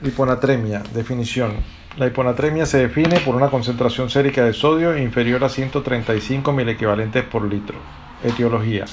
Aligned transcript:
Hiponatremia. 0.00 0.84
Definición. 0.94 1.56
La 1.96 2.06
hiponatremia 2.06 2.66
se 2.66 2.78
define 2.78 3.18
por 3.18 3.34
una 3.34 3.48
concentración 3.48 4.08
sérica 4.10 4.44
de 4.44 4.52
sodio 4.52 4.96
inferior 4.96 5.42
a 5.42 5.48
135 5.48 6.60
equivalentes 6.60 7.24
por 7.24 7.42
litro. 7.42 7.76
Etiología. 8.22 8.84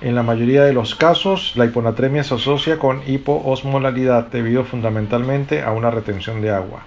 En 0.00 0.16
la 0.16 0.24
mayoría 0.24 0.64
de 0.64 0.72
los 0.72 0.96
casos, 0.96 1.52
la 1.54 1.66
hiponatremia 1.66 2.24
se 2.24 2.34
asocia 2.34 2.80
con 2.80 3.02
hipoosmolalidad 3.06 4.26
debido 4.26 4.64
fundamentalmente 4.64 5.62
a 5.62 5.70
una 5.70 5.92
retención 5.92 6.40
de 6.42 6.50
agua. 6.50 6.82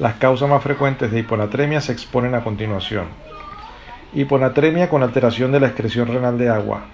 Las 0.00 0.14
causas 0.14 0.48
más 0.48 0.60
frecuentes 0.60 1.12
de 1.12 1.20
hiponatremia 1.20 1.80
se 1.80 1.92
exponen 1.92 2.34
a 2.34 2.42
continuación. 2.42 3.06
Hiponatremia 4.14 4.88
con 4.88 5.04
alteración 5.04 5.52
de 5.52 5.60
la 5.60 5.68
excreción 5.68 6.08
renal 6.08 6.38
de 6.38 6.48
agua, 6.48 6.86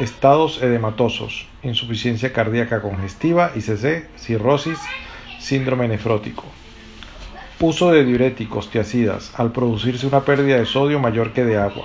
estados 0.00 0.60
edematosos, 0.60 1.46
insuficiencia 1.62 2.32
cardíaca 2.32 2.82
congestiva, 2.82 3.52
ICC, 3.54 4.08
cirrosis, 4.16 4.80
síndrome 5.44 5.86
nefrótico. 5.86 6.44
Uso 7.60 7.92
de 7.92 8.02
diuréticos, 8.02 8.70
tiacidas, 8.70 9.30
al 9.38 9.52
producirse 9.52 10.06
una 10.06 10.20
pérdida 10.20 10.56
de 10.56 10.64
sodio 10.64 10.98
mayor 10.98 11.34
que 11.34 11.44
de 11.44 11.58
agua. 11.58 11.84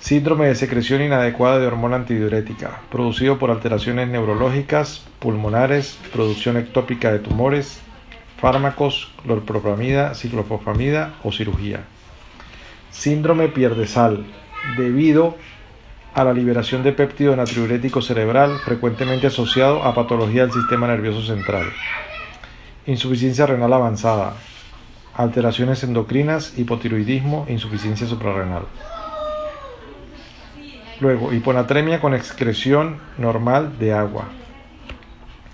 Síndrome 0.00 0.48
de 0.48 0.56
secreción 0.56 1.00
inadecuada 1.00 1.60
de 1.60 1.68
hormona 1.68 1.94
antidiurética, 1.94 2.80
producido 2.90 3.38
por 3.38 3.52
alteraciones 3.52 4.08
neurológicas, 4.08 5.06
pulmonares, 5.20 5.96
producción 6.12 6.56
ectópica 6.56 7.12
de 7.12 7.20
tumores, 7.20 7.80
fármacos, 8.40 9.12
clorpropamida, 9.22 10.14
ciclofosfamida 10.16 11.14
o 11.22 11.30
cirugía. 11.30 11.84
Síndrome 12.90 13.46
pierde 13.46 13.86
sal, 13.86 14.26
debido 14.76 15.36
a 16.14 16.24
la 16.24 16.32
liberación 16.32 16.82
de 16.82 16.92
péptido 16.92 17.36
natriurético 17.36 18.02
cerebral 18.02 18.58
frecuentemente 18.64 19.28
asociado 19.28 19.84
a 19.84 19.94
patología 19.94 20.42
del 20.42 20.52
sistema 20.52 20.88
nervioso 20.88 21.22
central. 21.22 21.66
Insuficiencia 22.90 23.46
renal 23.46 23.72
avanzada, 23.72 24.34
alteraciones 25.14 25.84
endocrinas, 25.84 26.58
hipotiroidismo, 26.58 27.46
insuficiencia 27.48 28.04
suprarrenal. 28.08 28.64
Luego, 30.98 31.32
hiponatremia 31.32 32.00
con 32.00 32.14
excreción 32.14 32.98
normal 33.16 33.78
de 33.78 33.92
agua. 33.92 34.24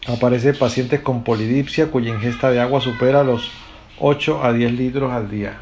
Aparece 0.09 0.48
en 0.48 0.59
pacientes 0.59 1.01
con 1.01 1.25
polidipsia 1.25 1.91
cuya 1.91 2.09
ingesta 2.09 2.51
de 2.51 2.59
agua 2.59 2.81
supera 2.81 3.23
los 3.23 3.53
8 4.00 4.43
a 4.43 4.55
10 4.55 4.73
litros 4.73 5.12
al 5.12 5.28
día. 5.28 5.59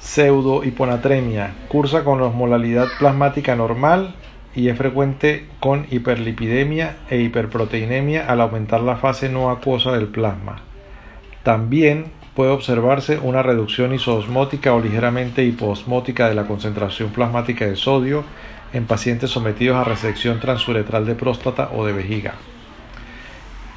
Pseudohiponatremia. 0.00 1.52
Cursa 1.68 2.04
con 2.04 2.22
osmolalidad 2.22 2.88
plasmática 2.98 3.54
normal 3.54 4.14
y 4.54 4.68
es 4.68 4.78
frecuente 4.78 5.46
con 5.60 5.86
hiperlipidemia 5.90 6.96
e 7.10 7.18
hiperproteinemia 7.18 8.26
al 8.26 8.40
aumentar 8.40 8.80
la 8.80 8.96
fase 8.96 9.28
no 9.28 9.50
acuosa 9.50 9.92
del 9.92 10.06
plasma. 10.06 10.62
También 11.42 12.06
puede 12.34 12.50
observarse 12.50 13.18
una 13.18 13.42
reducción 13.42 13.94
isoosmótica 13.94 14.74
o 14.74 14.80
ligeramente 14.80 15.44
hipoosmótica 15.44 16.28
de 16.28 16.34
la 16.34 16.46
concentración 16.46 17.10
plasmática 17.10 17.66
de 17.66 17.76
sodio 17.76 18.24
en 18.72 18.86
pacientes 18.86 19.30
sometidos 19.30 19.76
a 19.76 19.84
resección 19.84 20.40
transuretral 20.40 21.06
de 21.06 21.14
próstata 21.14 21.70
o 21.74 21.84
de 21.86 21.92
vejiga. 21.92 22.34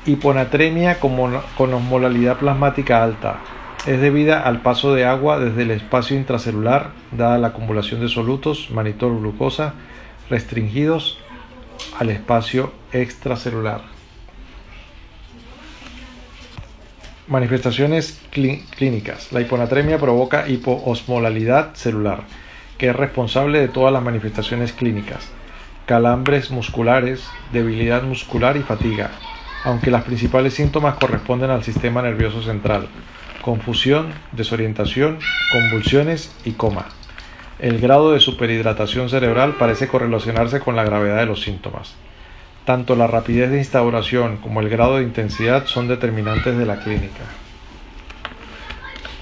Hiponatremia 0.06 1.00
con 1.00 1.74
osmolalidad 1.74 2.38
plasmática 2.38 3.04
alta, 3.04 3.40
es 3.86 4.02
debida 4.02 4.42
al 4.42 4.62
paso 4.62 4.94
de 4.94 5.06
agua 5.06 5.40
desde 5.40 5.62
el 5.62 5.72
espacio 5.72 6.18
intracelular, 6.18 6.92
dada 7.12 7.38
la 7.38 7.50
acumulación 7.50 8.02
de 8.02 8.10
solutos, 8.10 8.70
manitol, 8.72 9.20
glucosa, 9.20 9.76
restringidos 10.30 11.20
al 12.00 12.10
espacio 12.10 12.74
extracelular. 12.92 13.82
Manifestaciones 17.28 18.22
clínicas. 18.32 19.32
La 19.34 19.42
hiponatremia 19.42 19.98
provoca 19.98 20.48
hipoosmolalidad 20.48 21.76
celular, 21.76 22.24
que 22.78 22.90
es 22.90 22.96
responsable 22.96 23.60
de 23.60 23.68
todas 23.68 23.92
las 23.92 24.04
manifestaciones 24.04 24.72
clínicas, 24.72 25.28
calambres 25.86 26.52
musculares, 26.52 27.28
debilidad 27.52 28.04
muscular 28.04 28.56
y 28.56 28.62
fatiga, 28.62 29.12
aunque 29.66 29.92
las 29.92 30.04
principales 30.04 30.54
síntomas 30.54 30.96
corresponden 30.96 31.50
al 31.50 31.64
sistema 31.64 32.02
nervioso 32.02 32.42
central, 32.42 32.88
confusión, 33.42 34.14
desorientación, 34.32 35.20
convulsiones 35.52 36.34
y 36.46 36.52
coma. 36.52 36.86
El 37.60 37.80
grado 37.80 38.12
de 38.12 38.20
superhidratación 38.20 39.10
cerebral 39.10 39.56
parece 39.58 39.88
correlacionarse 39.88 40.60
con 40.60 40.76
la 40.76 40.84
gravedad 40.84 41.18
de 41.18 41.26
los 41.26 41.42
síntomas. 41.42 41.96
Tanto 42.66 42.96
la 42.96 43.08
rapidez 43.08 43.50
de 43.50 43.58
instauración 43.58 44.38
como 44.38 44.62
el 44.62 44.70
grado 44.70 44.98
de 44.98 45.04
intensidad 45.04 45.66
son 45.66 45.88
determinantes 45.88 46.56
de 46.56 46.66
la 46.68 46.80
clínica. 46.80 47.24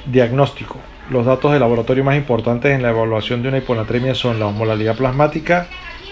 Diagnóstico. 0.05 0.79
Los 1.09 1.25
datos 1.25 1.53
de 1.53 1.61
laboratorio 1.61 2.03
más 2.03 2.17
importantes 2.17 2.73
en 2.73 2.81
la 2.81 2.89
evaluación 2.89 3.41
de 3.41 3.47
una 3.47 3.59
hiponatremia 3.59 4.13
son 4.15 4.37
la 4.37 4.47
osmolalidad 4.47 4.97
plasmática 4.97 5.67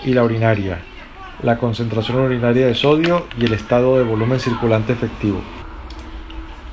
y 0.05 0.13
la 0.13 0.23
urinaria, 0.23 0.79
la 1.41 1.57
concentración 1.57 2.19
urinaria 2.19 2.67
de 2.67 2.75
sodio 2.75 3.27
y 3.37 3.45
el 3.45 3.53
estado 3.53 3.97
de 3.97 4.03
volumen 4.05 4.39
circulante 4.39 4.93
efectivo. 4.93 5.41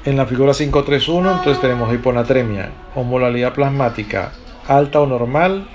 En 0.05 0.17
la 0.17 0.27
figura 0.27 0.53
531 0.53 1.39
entonces 1.39 1.61
tenemos 1.61 1.93
hiponatremia, 1.93 2.71
osmolalidad 2.95 3.53
plasmática 3.53 4.33
alta 4.67 5.01
o 5.01 5.07
normal, 5.07 5.67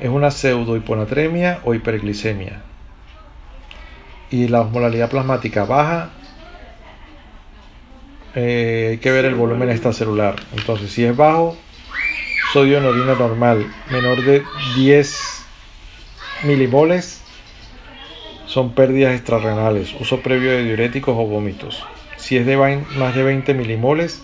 es 0.00 0.08
una 0.08 0.30
pseudohiponatremia 0.30 1.60
o 1.64 1.74
hiperglicemia. 1.74 2.62
Y 4.30 4.48
la 4.48 4.60
osmolalidad 4.60 5.10
plasmática 5.10 5.64
baja, 5.64 6.10
eh, 8.34 8.88
hay 8.90 8.98
que 8.98 9.10
ver 9.10 9.24
el 9.24 9.34
volumen 9.34 9.70
extracelular. 9.70 10.36
Entonces, 10.56 10.92
si 10.92 11.04
es 11.04 11.16
bajo, 11.16 11.56
sodio 12.52 12.78
en 12.78 12.84
orina 12.84 13.14
normal 13.14 13.66
menor 13.90 14.22
de 14.22 14.44
10 14.76 15.46
milimoles, 16.44 17.22
son 18.46 18.72
pérdidas 18.72 19.14
extrarrenales, 19.14 19.94
uso 20.00 20.20
previo 20.20 20.50
de 20.50 20.64
diuréticos 20.64 21.14
o 21.16 21.26
vómitos. 21.26 21.84
Si 22.16 22.36
es 22.36 22.46
de 22.46 22.56
más 22.96 23.14
de 23.14 23.22
20 23.22 23.54
milimoles, 23.54 24.22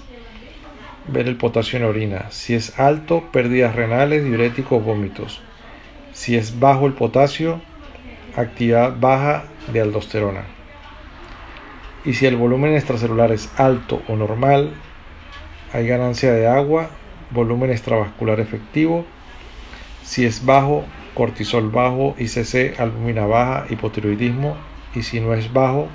ver 1.08 1.28
el 1.28 1.36
potasio 1.36 1.78
en 1.78 1.84
orina. 1.84 2.30
Si 2.30 2.54
es 2.54 2.78
alto, 2.78 3.24
pérdidas 3.32 3.74
renales, 3.74 4.24
diuréticos, 4.24 4.82
vómitos. 4.84 5.40
Si 6.12 6.36
es 6.36 6.58
bajo 6.58 6.86
el 6.86 6.92
potasio, 6.92 7.60
actividad 8.36 8.94
baja 8.98 9.44
de 9.72 9.80
aldosterona. 9.80 10.44
Y 12.04 12.14
si 12.14 12.26
el 12.26 12.36
volumen 12.36 12.74
extracelular 12.74 13.32
es 13.32 13.50
alto 13.58 14.02
o 14.08 14.16
normal, 14.16 14.74
hay 15.72 15.86
ganancia 15.86 16.32
de 16.32 16.46
agua, 16.46 16.90
volumen 17.30 17.70
extravascular 17.70 18.40
efectivo. 18.40 19.04
Si 20.02 20.24
es 20.24 20.44
bajo, 20.44 20.84
cortisol 21.14 21.70
bajo, 21.70 22.14
ICC, 22.18 22.78
albumina 22.78 23.26
baja, 23.26 23.66
hipotiroidismo. 23.70 24.56
Y 24.94 25.02
si 25.02 25.20
no 25.20 25.34
es 25.34 25.52
bajo, 25.52 25.88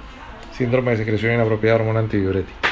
síndrome 0.51 0.91
de 0.91 0.97
secreción 0.97 1.33
inapropiada 1.33 1.77
de 1.77 1.81
hormona 1.81 1.99
antidiurética. 1.99 2.68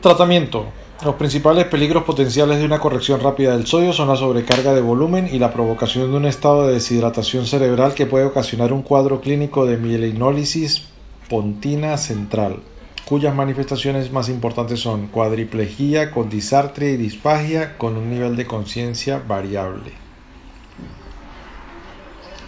Tratamiento. 0.00 0.66
Los 1.04 1.16
principales 1.16 1.64
peligros 1.64 2.04
potenciales 2.04 2.60
de 2.60 2.64
una 2.64 2.78
corrección 2.78 3.20
rápida 3.20 3.56
del 3.56 3.66
sodio 3.66 3.92
son 3.92 4.06
la 4.06 4.14
sobrecarga 4.14 4.72
de 4.72 4.80
volumen 4.80 5.28
y 5.32 5.40
la 5.40 5.52
provocación 5.52 6.12
de 6.12 6.16
un 6.16 6.24
estado 6.24 6.68
de 6.68 6.74
deshidratación 6.74 7.46
cerebral 7.46 7.94
que 7.94 8.06
puede 8.06 8.24
ocasionar 8.24 8.72
un 8.72 8.82
cuadro 8.82 9.20
clínico 9.20 9.66
de 9.66 9.76
mielinólisis 9.76 10.84
pontina 11.28 11.96
central, 11.96 12.60
cuyas 13.06 13.34
manifestaciones 13.34 14.12
más 14.12 14.28
importantes 14.28 14.78
son 14.78 15.08
cuadriplegia 15.08 16.12
con 16.12 16.30
disartria 16.30 16.90
y 16.90 16.96
disfagia 16.96 17.76
con 17.76 17.96
un 17.96 18.08
nivel 18.08 18.36
de 18.36 18.46
conciencia 18.46 19.20
variable. 19.26 19.90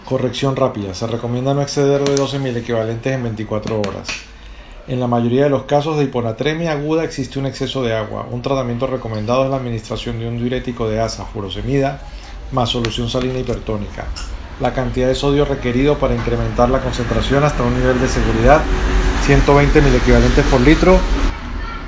Corrección 0.05 0.55
rápida. 0.55 0.93
Se 0.93 1.05
recomienda 1.05 1.53
no 1.53 1.61
exceder 1.61 2.01
de 2.05 2.15
12.000 2.15 2.55
equivalentes 2.55 3.13
en 3.13 3.23
24 3.23 3.77
horas. 3.81 4.30
En 4.87 4.99
la 4.99 5.07
mayoría 5.07 5.43
de 5.43 5.49
los 5.49 5.63
casos 5.63 5.97
de 5.97 6.05
hiponatremia 6.05 6.71
aguda 6.71 7.03
existe 7.03 7.37
un 7.37 7.45
exceso 7.45 7.83
de 7.83 7.95
agua. 7.95 8.25
Un 8.31 8.41
tratamiento 8.41 8.87
recomendado 8.87 9.43
es 9.43 9.49
la 9.51 9.57
administración 9.57 10.19
de 10.19 10.27
un 10.27 10.37
diurético 10.39 10.89
de 10.89 10.99
asa, 10.99 11.25
furosemida, 11.25 12.01
más 12.51 12.69
solución 12.69 13.09
salina 13.09 13.39
hipertónica. 13.39 14.07
La 14.59 14.73
cantidad 14.73 15.07
de 15.07 15.15
sodio 15.15 15.45
requerido 15.45 15.97
para 15.97 16.15
incrementar 16.15 16.69
la 16.69 16.79
concentración 16.79 17.43
hasta 17.43 17.63
un 17.63 17.75
nivel 17.75 17.99
de 17.99 18.07
seguridad 18.07 18.61
120 19.25 19.81
mil 19.81 19.95
equivalentes 19.95 20.45
por 20.45 20.61
litro 20.61 20.97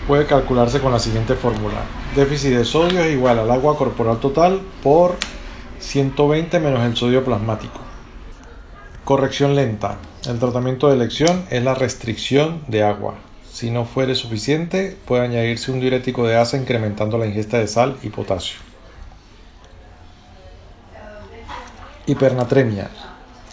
puede 0.07 0.27
calcularse 0.27 0.79
con 0.79 0.91
la 0.91 0.99
siguiente 0.99 1.33
fórmula. 1.33 1.81
Déficit 2.15 2.51
de 2.51 2.65
sodio 2.65 3.03
es 3.03 3.13
igual 3.13 3.39
al 3.39 3.49
agua 3.49 3.75
corporal 3.75 4.19
total 4.19 4.61
por 4.83 5.15
120 5.79 6.59
menos 6.59 6.83
el 6.83 6.95
sodio 6.95 7.23
plasmático. 7.23 7.92
Corrección 9.03 9.53
lenta. 9.53 9.97
El 10.25 10.39
tratamiento 10.39 10.87
de 10.87 10.95
elección 10.95 11.43
es 11.49 11.61
la 11.61 11.73
restricción 11.73 12.61
de 12.69 12.83
agua. 12.83 13.15
Si 13.51 13.69
no 13.69 13.83
fuere 13.83 14.15
suficiente, 14.15 14.95
puede 15.05 15.23
añadirse 15.23 15.73
un 15.73 15.81
diurético 15.81 16.25
de 16.25 16.37
asa 16.37 16.55
incrementando 16.55 17.17
la 17.17 17.25
ingesta 17.25 17.59
de 17.59 17.67
sal 17.67 17.97
y 18.01 18.07
potasio. 18.07 18.59
Hipernatremia. 22.05 22.91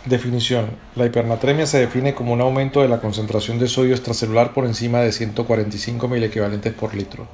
Definición. 0.07 0.71
La 0.95 1.07
hipernatremia 1.07 1.67
se 1.67 1.81
define 1.81 2.15
como 2.15 2.33
un 2.33 2.41
aumento 2.41 2.83
de 2.83 2.89
la 2.89 3.01
concentración 3.01 3.59
de 3.59 3.67
sodio 3.67 3.97
extracelular 3.97 4.55
por 4.55 4.67
encima 4.67 5.01
de 5.01 5.11
145 5.11 6.07
mil 6.07 6.23
equivalentes 6.23 6.73
por 6.75 6.95
litro. 6.95 7.27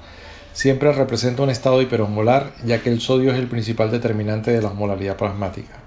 Siempre 0.54 0.90
representa 0.90 1.42
un 1.42 1.50
estado 1.50 1.82
hiperosmolar, 1.82 2.54
ya 2.64 2.80
que 2.80 2.88
el 2.88 3.02
sodio 3.02 3.32
es 3.32 3.38
el 3.38 3.48
principal 3.48 3.90
determinante 3.90 4.52
de 4.52 4.62
la 4.62 4.68
osmolaridad 4.68 5.18
plasmática. 5.18 5.85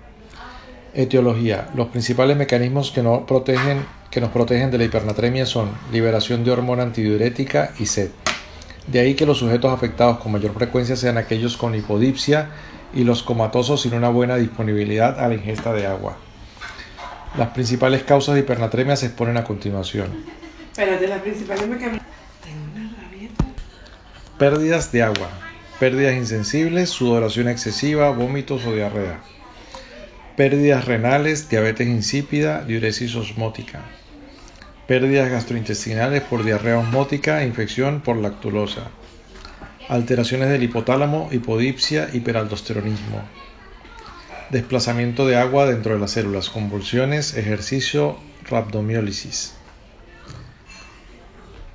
Etiología. 0.94 1.70
Los 1.76 1.88
principales 1.88 2.36
mecanismos 2.38 2.92
que, 2.92 3.02
protegen, 3.28 3.86
que 4.10 4.22
nos 4.22 4.32
protegen 4.32 4.72
de 4.72 4.78
la 4.78 4.86
hipernatremia 4.86 5.46
son 5.46 5.70
liberación 5.92 6.44
de 6.44 6.52
hormona 6.52 6.84
antidiurética 6.84 7.72
y 7.80 7.86
sed. 7.86 8.10
De 8.88 9.00
ahí 9.00 9.14
que 9.14 9.26
los 9.26 9.38
sujetos 9.38 9.72
afectados 9.72 10.18
con 10.18 10.32
mayor 10.32 10.54
frecuencia 10.54 10.96
sean 10.96 11.18
aquellos 11.18 11.58
con 11.58 11.76
hipodipsia 11.76 12.50
y 12.94 13.04
los 13.04 13.22
comatosos 13.22 13.82
sin 13.82 13.94
una 13.94 14.10
buena 14.10 14.36
disponibilidad 14.36 15.20
a 15.20 15.28
la 15.28 15.36
ingesta 15.36 15.74
de 15.74 15.86
agua. 15.86 16.18
Las 17.38 17.50
principales 17.50 18.04
causas 18.04 18.34
de 18.34 18.42
hipernatremia 18.42 18.96
se 18.96 19.08
exponen 19.08 19.38
a 19.38 19.44
continuación. 19.44 20.26
Espérate, 20.72 21.08
las 21.08 21.22
principales 21.22 21.68
mecanismos. 21.68 22.02
Pérdidas 24.40 24.92
de 24.92 25.04
agua, 25.04 25.30
pérdidas 25.80 26.16
insensibles, 26.16 26.90
sudoración 26.90 27.50
excesiva, 27.50 28.10
vómitos 28.10 28.66
o 28.66 28.74
diarrea. 28.74 29.20
Pérdidas 30.40 30.86
renales, 30.86 31.50
diabetes 31.50 31.86
insípida, 31.86 32.64
diuresis 32.64 33.14
osmótica. 33.18 33.82
Pérdidas 34.88 35.30
gastrointestinales 35.30 36.22
por 36.22 36.46
diarrea 36.46 36.80
osmótica 36.80 37.44
infección 37.44 38.00
por 38.00 38.16
lactulosa. 38.16 38.84
Alteraciones 39.90 40.48
del 40.48 40.64
hipotálamo, 40.64 41.28
hipodipsia, 41.34 42.08
hiperaldosteronismo 42.14 43.22
desplazamiento 44.50 45.28
de 45.28 45.36
agua 45.36 45.66
dentro 45.66 45.94
de 45.94 46.00
las 46.00 46.12
células, 46.12 46.50
convulsiones, 46.50 47.36
ejercicio, 47.36 48.18
rhabdomiólisis. 48.50 49.56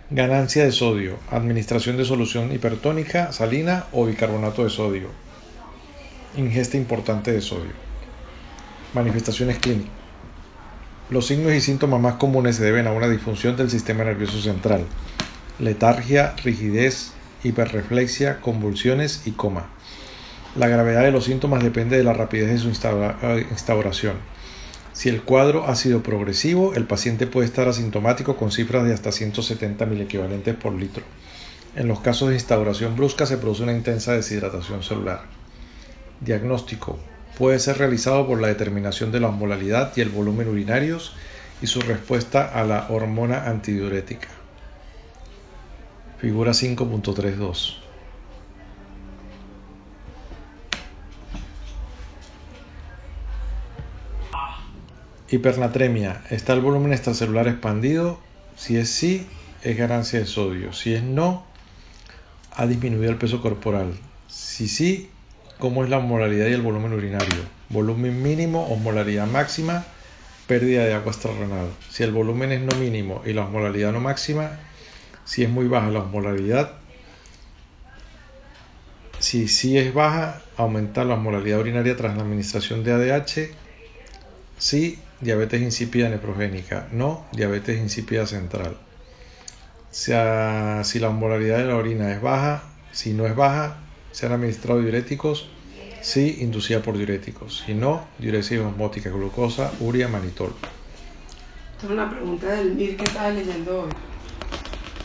Ganancia 0.09 0.65
de 0.65 0.73
sodio, 0.73 1.19
administración 1.31 1.99
de 1.99 2.07
solución 2.07 2.51
hipertónica, 2.51 3.31
salina 3.31 3.85
o 3.93 4.07
bicarbonato 4.07 4.65
de 4.65 4.71
sodio. 4.71 5.11
Ingesta 6.39 6.79
importante 6.79 7.31
de 7.31 7.43
sodio. 7.43 7.84
Manifestaciones 8.95 9.59
clínicas. 9.59 9.93
Los 11.11 11.27
signos 11.27 11.53
y 11.53 11.61
síntomas 11.61 12.01
más 12.01 12.15
comunes 12.15 12.57
se 12.57 12.65
deben 12.65 12.87
a 12.87 12.93
una 12.93 13.09
disfunción 13.09 13.57
del 13.57 13.69
sistema 13.69 14.05
nervioso 14.05 14.41
central, 14.41 14.87
letargia, 15.59 16.35
rigidez, 16.45 17.13
hiperreflexia, 17.43 18.41
convulsiones 18.41 19.27
y 19.27 19.33
coma. 19.33 19.67
La 20.57 20.69
gravedad 20.69 21.03
de 21.03 21.11
los 21.11 21.25
síntomas 21.25 21.63
depende 21.63 21.97
de 21.97 22.05
la 22.05 22.13
rapidez 22.13 22.49
de 22.49 22.59
su 22.59 22.69
instauración. 22.69 24.15
Si 24.93 25.09
el 25.09 25.23
cuadro 25.23 25.67
ha 25.67 25.75
sido 25.75 26.03
progresivo, 26.03 26.75
el 26.75 26.85
paciente 26.85 27.27
puede 27.27 27.47
estar 27.47 27.67
asintomático 27.67 28.37
con 28.37 28.53
cifras 28.53 28.85
de 28.85 28.95
hasta 28.95 29.11
170 29.11 29.85
mil 29.87 30.01
equivalentes 30.01 30.55
por 30.55 30.73
litro. 30.73 31.03
En 31.75 31.89
los 31.89 31.99
casos 31.99 32.29
de 32.29 32.37
instauración 32.37 32.97
brusca 32.97 33.27
se 33.27 33.39
produce 33.39 33.65
una 33.65 33.73
intensa 33.73 34.13
deshidratación 34.13 34.85
celular. 34.85 35.23
Diagnóstico. 36.21 36.99
Puede 37.39 37.59
ser 37.59 37.79
realizado 37.79 38.27
por 38.27 38.41
la 38.41 38.49
determinación 38.49 39.11
de 39.11 39.19
la 39.19 39.29
osmolalidad 39.29 39.93
y 39.97 40.01
el 40.01 40.09
volumen 40.09 40.49
urinarios 40.49 41.15
y 41.61 41.67
su 41.67 41.81
respuesta 41.81 42.45
a 42.45 42.65
la 42.65 42.87
hormona 42.91 43.49
antidiurética. 43.49 44.29
Figura 46.19 46.53
5.32. 46.53 47.75
Hipernatremia. 55.29 56.23
¿Está 56.31 56.53
el 56.53 56.61
volumen 56.61 56.93
extracelular 56.93 57.49
expandido? 57.49 58.21
Si 58.57 58.77
es 58.77 58.91
sí, 58.91 59.27
es 59.63 59.77
ganancia 59.77 60.21
de 60.21 60.27
sodio. 60.27 60.73
Si 60.73 60.95
es 60.95 61.03
no, 61.03 61.45
ha 62.53 62.67
disminuido 62.67 63.11
el 63.11 63.19
peso 63.19 63.43
corporal. 63.43 63.95
Si 64.29 64.69
sí, 64.69 65.11
¿cómo 65.59 65.85
es 65.85 65.91
la 65.91 65.99
osmolaridad 65.99 66.47
y 66.47 66.53
el 66.53 66.63
volumen 66.63 66.93
urinario? 66.93 67.43
Volumen 67.69 68.23
mínimo, 68.23 68.73
osmolaridad 68.73 69.27
máxima, 69.27 69.87
pérdida 70.47 70.85
de 70.85 70.95
agua 70.95 71.13
extrarrenal. 71.13 71.71
Si 71.89 72.03
el 72.03 72.13
volumen 72.13 72.53
es 72.53 72.61
no 72.61 72.75
mínimo 72.75 73.23
y 73.25 73.33
la 73.33 73.45
osmolaridad 73.45 73.93
no 73.93 74.01
máxima, 74.01 74.61
si 75.25 75.43
es 75.43 75.51
muy 75.51 75.69
baja 75.69 75.91
la 75.91 76.01
osmolaridad, 76.01 76.73
si 79.19 79.49
sí 79.49 79.79
es 79.79 79.95
baja, 79.95 80.43
aumenta 80.57 81.05
la 81.05 81.15
osmolaridad 81.15 81.61
urinaria 81.61 81.97
tras 81.97 82.17
la 82.17 82.23
administración 82.23 82.85
de 82.85 82.93
ADH. 82.93 83.57
Si 84.59 84.99
diabetes 85.21 85.63
insípida 85.63 86.09
nefrogénica, 86.09 86.89
no 86.93 87.25
diabetes 87.33 87.79
insípida 87.79 88.27
central. 88.27 88.77
Si, 89.91 90.13
si 90.13 90.99
la 90.99 91.09
osmolaridad 91.09 91.59
de 91.59 91.65
la 91.65 91.77
orina 91.77 92.13
es 92.13 92.21
baja, 92.21 92.65
si 92.93 93.15
no 93.15 93.27
es 93.27 93.35
baja, 93.35 93.84
se 94.15 94.27
han 94.27 94.33
administrado 94.33 94.81
diuréticos, 94.81 95.49
sí, 96.01 96.39
inducida 96.41 96.81
por 96.81 96.97
diuréticos, 96.97 97.65
si 97.67 97.75
no, 97.75 98.07
diuresis 98.21 98.61
osmótica, 98.61 99.11
glucosa, 99.11 99.73
uria, 99.81 100.07
manitol. 100.07 100.55
Esta 101.73 101.87
es 101.87 101.93
una 101.93 102.09
pregunta 102.09 102.47
del 102.53 102.77
MIR 102.77 102.97
que 102.97 103.05
estaba 103.05 103.31
leyendo 103.31 103.83
hoy. 103.83 103.91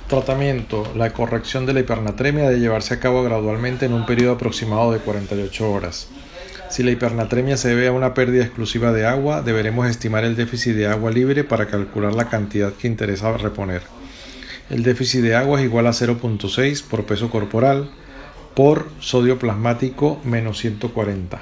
Tratamiento. 0.07 0.91
La 0.95 1.11
corrección 1.11 1.65
de 1.65 1.73
la 1.73 1.79
hipernatremia 1.79 2.49
debe 2.49 2.59
llevarse 2.59 2.93
a 2.93 2.99
cabo 2.99 3.23
gradualmente 3.23 3.87
en 3.87 3.93
un 3.93 4.05
periodo 4.05 4.33
aproximado 4.33 4.91
de 4.91 4.99
48 4.99 5.71
horas. 5.71 6.07
Si 6.69 6.83
la 6.83 6.91
hipernatremia 6.91 7.57
se 7.57 7.69
debe 7.69 7.87
a 7.87 7.91
una 7.91 8.13
pérdida 8.13 8.43
exclusiva 8.43 8.91
de 8.91 9.07
agua, 9.07 9.41
deberemos 9.41 9.87
estimar 9.87 10.23
el 10.23 10.35
déficit 10.35 10.75
de 10.75 10.85
agua 10.85 11.09
libre 11.09 11.43
para 11.43 11.65
calcular 11.65 12.13
la 12.13 12.29
cantidad 12.29 12.73
que 12.73 12.87
interesa 12.87 13.35
reponer. 13.37 13.81
El 14.69 14.83
déficit 14.83 15.21
de 15.21 15.35
agua 15.35 15.59
es 15.59 15.65
igual 15.65 15.87
a 15.87 15.93
0.6 15.93 16.83
por 16.83 17.05
peso 17.05 17.31
corporal 17.31 17.89
por 18.59 18.89
sodio 18.99 19.39
plasmático 19.39 20.19
menos 20.25 20.57
140. 20.57 21.39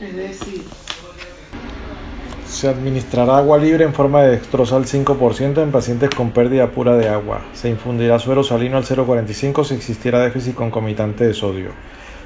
Es 0.00 0.16
decir, 0.16 0.62
se 2.48 2.68
administrará 2.68 3.36
agua 3.36 3.58
libre 3.58 3.84
en 3.84 3.92
forma 3.92 4.22
de 4.22 4.30
dextrosa 4.30 4.76
al 4.76 4.86
5% 4.86 5.62
en 5.62 5.72
pacientes 5.72 6.08
con 6.08 6.30
pérdida 6.30 6.70
pura 6.70 6.96
de 6.96 7.10
agua. 7.10 7.42
Se 7.52 7.68
infundirá 7.68 8.18
suero 8.18 8.42
salino 8.42 8.78
al 8.78 8.84
0,45 8.84 9.62
si 9.62 9.74
existiera 9.74 10.20
déficit 10.20 10.54
concomitante 10.54 11.26
de 11.26 11.34
sodio. 11.34 11.72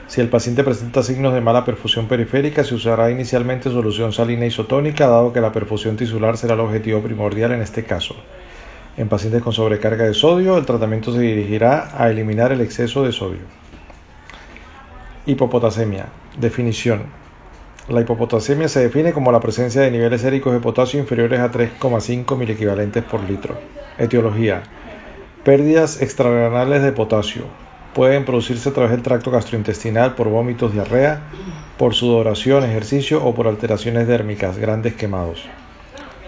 Si 0.06 0.20
el 0.20 0.28
paciente 0.28 0.62
presenta 0.62 1.02
signos 1.02 1.34
de 1.34 1.40
mala 1.40 1.64
perfusión 1.64 2.06
periférica, 2.06 2.62
se 2.62 2.76
usará 2.76 3.10
inicialmente 3.10 3.70
solución 3.70 4.12
salina 4.12 4.46
isotónica, 4.46 5.08
dado 5.08 5.32
que 5.32 5.40
la 5.40 5.50
perfusión 5.50 5.96
tisular 5.96 6.36
será 6.36 6.54
el 6.54 6.60
objetivo 6.60 7.02
primordial 7.02 7.50
en 7.50 7.62
este 7.62 7.82
caso. 7.82 8.14
En 8.98 9.08
pacientes 9.08 9.42
con 9.42 9.52
sobrecarga 9.52 10.06
de 10.06 10.12
sodio, 10.12 10.58
el 10.58 10.66
tratamiento 10.66 11.12
se 11.12 11.20
dirigirá 11.20 11.88
a 11.96 12.10
eliminar 12.10 12.50
el 12.50 12.60
exceso 12.60 13.04
de 13.04 13.12
sodio. 13.12 13.42
Hipopotasemia. 15.24 16.06
Definición. 16.36 17.04
La 17.88 18.00
hipopotasemia 18.00 18.66
se 18.66 18.80
define 18.80 19.12
como 19.12 19.30
la 19.30 19.38
presencia 19.38 19.82
de 19.82 19.92
niveles 19.92 20.22
séricos 20.22 20.52
de 20.52 20.58
potasio 20.58 20.98
inferiores 20.98 21.38
a 21.38 21.52
3,5 21.52 22.36
mil 22.36 22.50
equivalentes 22.50 23.04
por 23.04 23.22
litro. 23.22 23.56
Etiología. 23.98 24.64
Pérdidas 25.44 26.02
extrarenales 26.02 26.82
de 26.82 26.90
potasio, 26.90 27.44
pueden 27.94 28.24
producirse 28.24 28.68
a 28.68 28.72
través 28.72 28.90
del 28.90 29.02
tracto 29.02 29.30
gastrointestinal 29.30 30.16
por 30.16 30.28
vómitos, 30.28 30.72
diarrea, 30.72 31.20
por 31.76 31.94
sudoración, 31.94 32.64
ejercicio 32.64 33.24
o 33.24 33.32
por 33.32 33.46
alteraciones 33.46 34.08
dérmicas, 34.08 34.58
grandes 34.58 34.94
quemados. 34.94 35.48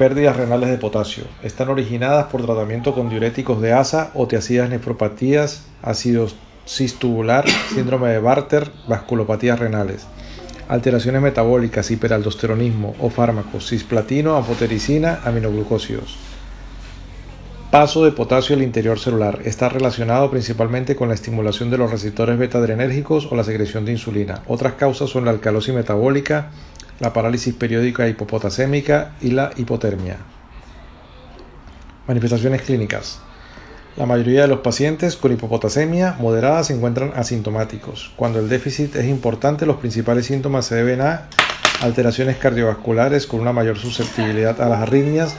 Pérdidas 0.01 0.35
renales 0.35 0.71
de 0.71 0.79
potasio. 0.79 1.25
Están 1.43 1.69
originadas 1.69 2.29
por 2.29 2.43
tratamiento 2.43 2.95
con 2.95 3.11
diuréticos 3.11 3.61
de 3.61 3.75
asa 3.75 4.13
o 4.15 4.27
teacidas 4.27 4.71
nefropatías, 4.71 5.67
ácido 5.83 6.27
cistubular, 6.67 7.45
síndrome 7.75 8.09
de 8.09 8.19
Barter, 8.19 8.71
vasculopatías 8.89 9.59
renales. 9.59 10.07
Alteraciones 10.69 11.21
metabólicas, 11.21 11.91
hiperaldosteronismo 11.91 12.95
o 12.99 13.11
fármacos, 13.11 13.69
cisplatino, 13.69 14.39
afotericina, 14.39 15.21
aminoglucósidos. 15.23 16.17
Paso 17.71 18.03
de 18.03 18.13
potasio 18.13 18.57
al 18.57 18.63
interior 18.63 18.99
celular. 18.99 19.41
Está 19.45 19.69
relacionado 19.69 20.31
principalmente 20.31 20.97
con 20.97 21.09
la 21.09 21.15
estimulación 21.15 21.69
de 21.69 21.77
los 21.77 21.91
receptores 21.91 22.39
beta-adrenérgicos 22.39 23.29
o 23.31 23.37
la 23.37 23.45
secreción 23.45 23.85
de 23.85 23.93
insulina. 23.93 24.45
Otras 24.47 24.73
causas 24.73 25.11
son 25.11 25.27
la 25.27 25.31
alcalosis 25.31 25.75
metabólica, 25.75 26.53
la 27.01 27.13
parálisis 27.13 27.55
periódica 27.55 28.07
hipopotasémica 28.09 29.13
y 29.21 29.31
la 29.31 29.51
hipotermia. 29.57 30.19
Manifestaciones 32.07 32.63
clínicas. 32.63 33.21
La 33.97 34.07
mayoría 34.07 34.43
de 34.43 34.49
los 34.49 34.61
pacientes 34.61 35.17
con 35.17 35.33
hipopotasemia 35.33 36.17
moderada 36.21 36.63
se 36.63 36.75
encuentran 36.75 37.13
asintomáticos. 37.17 38.13
Cuando 38.17 38.39
el 38.39 38.49
déficit 38.49 38.95
es 38.97 39.07
importante, 39.07 39.67
los 39.67 39.79
principales 39.79 40.27
síntomas 40.27 40.67
se 40.67 40.77
deben 40.77 41.01
a 41.01 41.29
alteraciones 41.81 42.37
cardiovasculares 42.37 43.27
con 43.27 43.41
una 43.41 43.53
mayor 43.53 43.79
susceptibilidad 43.79 44.61
a 44.61 44.69
las 44.69 44.81
arritmias, 44.83 45.35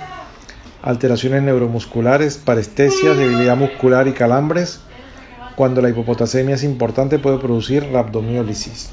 alteraciones 0.81 1.43
neuromusculares, 1.43 2.37
parestesias, 2.37 3.17
debilidad 3.17 3.55
muscular 3.55 4.07
y 4.07 4.13
calambres. 4.13 4.81
Cuando 5.55 5.81
la 5.81 5.89
hipopotasemia 5.89 6.55
es 6.55 6.63
importante 6.63 7.19
puede 7.19 7.37
producir 7.37 7.91
rhabdomiólisis. 7.91 8.89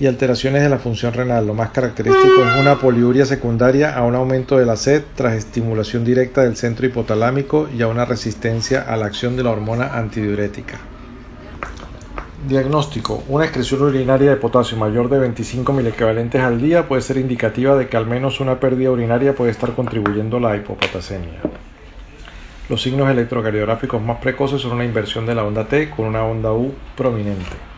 Y 0.00 0.06
alteraciones 0.06 0.62
de 0.62 0.68
la 0.68 0.78
función 0.78 1.12
renal. 1.12 1.46
Lo 1.46 1.54
más 1.54 1.70
característico 1.70 2.44
es 2.44 2.60
una 2.60 2.78
poliuria 2.78 3.26
secundaria 3.26 3.96
a 3.96 4.02
un 4.02 4.14
aumento 4.14 4.58
de 4.58 4.66
la 4.66 4.76
sed 4.76 5.04
tras 5.14 5.34
estimulación 5.34 6.04
directa 6.04 6.42
del 6.42 6.56
centro 6.56 6.86
hipotalámico 6.86 7.68
y 7.76 7.82
a 7.82 7.88
una 7.88 8.04
resistencia 8.04 8.82
a 8.82 8.96
la 8.96 9.06
acción 9.06 9.36
de 9.36 9.44
la 9.44 9.50
hormona 9.50 9.96
antidiurética. 9.96 10.78
Diagnóstico. 12.48 13.24
Una 13.28 13.44
excreción 13.44 13.82
urinaria 13.82 14.28
de 14.30 14.36
potasio 14.36 14.76
mayor 14.76 15.08
de 15.08 15.18
25 15.18 15.72
mil 15.72 15.86
equivalentes 15.86 16.42
al 16.42 16.60
día 16.60 16.86
puede 16.86 17.00
ser 17.00 17.16
indicativa 17.16 17.74
de 17.74 17.88
que 17.88 17.96
al 17.96 18.06
menos 18.06 18.40
una 18.40 18.60
pérdida 18.60 18.90
urinaria 18.90 19.34
puede 19.34 19.50
estar 19.50 19.74
contribuyendo 19.74 20.36
a 20.36 20.40
la 20.40 20.56
hipopotasemia. 20.56 21.40
Los 22.68 22.82
signos 22.82 23.10
electrocardiográficos 23.10 24.02
más 24.02 24.18
precoces 24.18 24.60
son 24.60 24.72
una 24.72 24.84
inversión 24.84 25.24
de 25.24 25.34
la 25.34 25.44
onda 25.44 25.66
T 25.68 25.88
con 25.90 26.06
una 26.06 26.24
onda 26.24 26.52
U 26.52 26.74
prominente. 26.96 27.73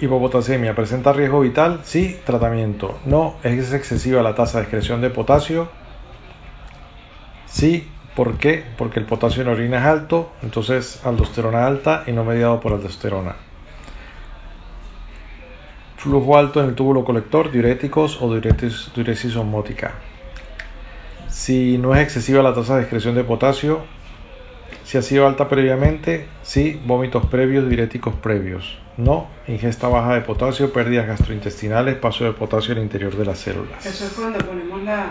Hipopotasemia. 0.00 0.74
¿Presenta 0.74 1.12
riesgo 1.12 1.40
vital? 1.40 1.80
Sí. 1.84 2.18
Tratamiento. 2.24 2.98
No. 3.04 3.36
¿Es 3.42 3.72
excesiva 3.72 4.22
la 4.22 4.34
tasa 4.34 4.58
de 4.58 4.64
excreción 4.64 5.00
de 5.00 5.10
potasio? 5.10 5.68
Sí. 7.46 7.88
¿Por 8.14 8.38
qué? 8.38 8.64
Porque 8.76 8.98
el 8.98 9.06
potasio 9.06 9.42
en 9.42 9.48
orina 9.48 9.78
es 9.78 9.84
alto, 9.84 10.32
entonces 10.42 11.00
aldosterona 11.06 11.66
alta 11.66 12.04
y 12.06 12.12
no 12.12 12.24
mediado 12.24 12.60
por 12.60 12.72
aldosterona. 12.72 13.36
Flujo 15.96 16.36
alto 16.36 16.60
en 16.60 16.70
el 16.70 16.74
túbulo 16.74 17.04
colector, 17.04 17.52
diuréticos 17.52 18.20
o 18.20 18.32
diuresis, 18.32 18.90
diuresis 18.94 19.36
osmótica. 19.36 19.94
Si 21.28 21.78
no 21.78 21.94
es 21.94 22.02
excesiva 22.02 22.42
la 22.42 22.52
tasa 22.52 22.76
de 22.76 22.82
excreción 22.82 23.14
de 23.14 23.22
potasio, 23.22 23.84
si 24.84 24.98
ha 24.98 25.02
sido 25.02 25.26
alta 25.26 25.48
previamente, 25.48 26.26
sí, 26.42 26.80
vómitos 26.84 27.26
previos, 27.26 27.68
diuréticos 27.68 28.14
previos. 28.14 28.78
No, 28.96 29.28
ingesta 29.46 29.88
baja 29.88 30.14
de 30.14 30.20
potasio, 30.20 30.72
pérdidas 30.72 31.06
gastrointestinales, 31.06 31.96
paso 31.96 32.24
de 32.24 32.32
potasio 32.32 32.74
al 32.74 32.82
interior 32.82 33.16
de 33.16 33.24
las 33.24 33.38
células. 33.38 33.84
Eso 33.86 34.04
es 34.04 34.12
cuando 34.12 34.38
ponemos 34.38 34.82
la... 34.82 35.10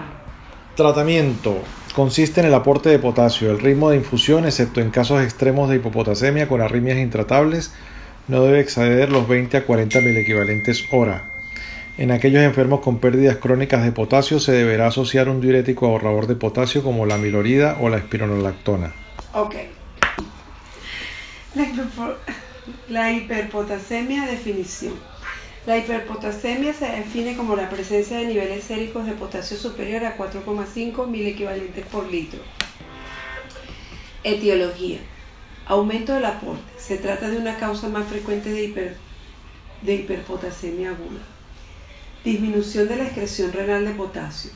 Tratamiento. 0.75 1.57
Consiste 1.93 2.39
en 2.39 2.47
el 2.47 2.53
aporte 2.53 2.89
de 2.89 2.99
potasio. 2.99 3.51
El 3.51 3.59
ritmo 3.59 3.89
de 3.89 3.97
infusión, 3.97 4.45
excepto 4.45 4.79
en 4.79 4.91
casos 4.91 5.21
extremos 5.21 5.69
de 5.69 5.77
hipopotasemia 5.77 6.47
con 6.47 6.61
arritmias 6.61 6.99
intratables, 6.99 7.73
no 8.27 8.43
debe 8.43 8.59
exceder 8.59 9.11
los 9.11 9.27
20 9.27 9.57
a 9.57 9.65
40 9.65 10.01
mil 10.01 10.15
equivalentes 10.15 10.85
hora. 10.91 11.31
En 11.97 12.11
aquellos 12.11 12.43
enfermos 12.43 12.79
con 12.79 12.99
pérdidas 12.99 13.37
crónicas 13.37 13.83
de 13.83 13.91
potasio 13.91 14.39
se 14.39 14.53
deberá 14.53 14.87
asociar 14.87 15.27
un 15.27 15.41
diurético 15.41 15.87
ahorrador 15.87 16.27
de 16.27 16.35
potasio 16.35 16.81
como 16.81 17.05
la 17.05 17.17
milorida 17.17 17.77
o 17.81 17.89
la 17.89 17.97
espironolactona. 17.97 18.93
Ok. 19.33 19.55
La, 22.87 23.11
hiperpotasemia, 23.11 24.25
definición. 24.25 24.95
La 25.67 25.77
hiperpotasemia 25.77 26.73
se 26.73 26.87
define 26.87 27.37
como 27.37 27.55
la 27.55 27.69
presencia 27.69 28.17
de 28.17 28.25
niveles 28.25 28.63
séricos 28.63 29.05
de 29.05 29.13
potasio 29.13 29.55
superior 29.57 30.03
a 30.05 30.17
4,5 30.17 31.05
mil 31.05 31.27
equivalentes 31.27 31.85
por 31.87 32.07
litro. 32.09 32.39
Etiología. 34.23 34.99
Aumento 35.67 36.13
del 36.13 36.25
aporte. 36.25 36.63
Se 36.77 36.97
trata 36.97 37.29
de 37.29 37.37
una 37.37 37.57
causa 37.57 37.87
más 37.87 38.07
frecuente 38.07 38.51
de, 38.51 38.63
hiper, 38.63 38.97
de 39.83 39.93
hiperpotasemia 39.93 40.89
aguda. 40.89 41.21
Disminución 42.23 42.87
de 42.87 42.95
la 42.95 43.03
excreción 43.03 43.53
renal 43.53 43.85
de 43.85 43.91
potasio. 43.91 44.51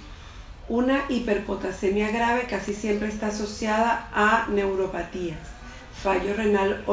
Una 0.70 1.04
hiperpotasemia 1.10 2.12
grave 2.12 2.46
casi 2.50 2.74
siempre 2.74 3.10
está 3.10 3.28
asociada 3.28 4.08
a 4.14 4.48
neuropatías, 4.50 5.40
fallo 6.02 6.34
renal 6.36 6.86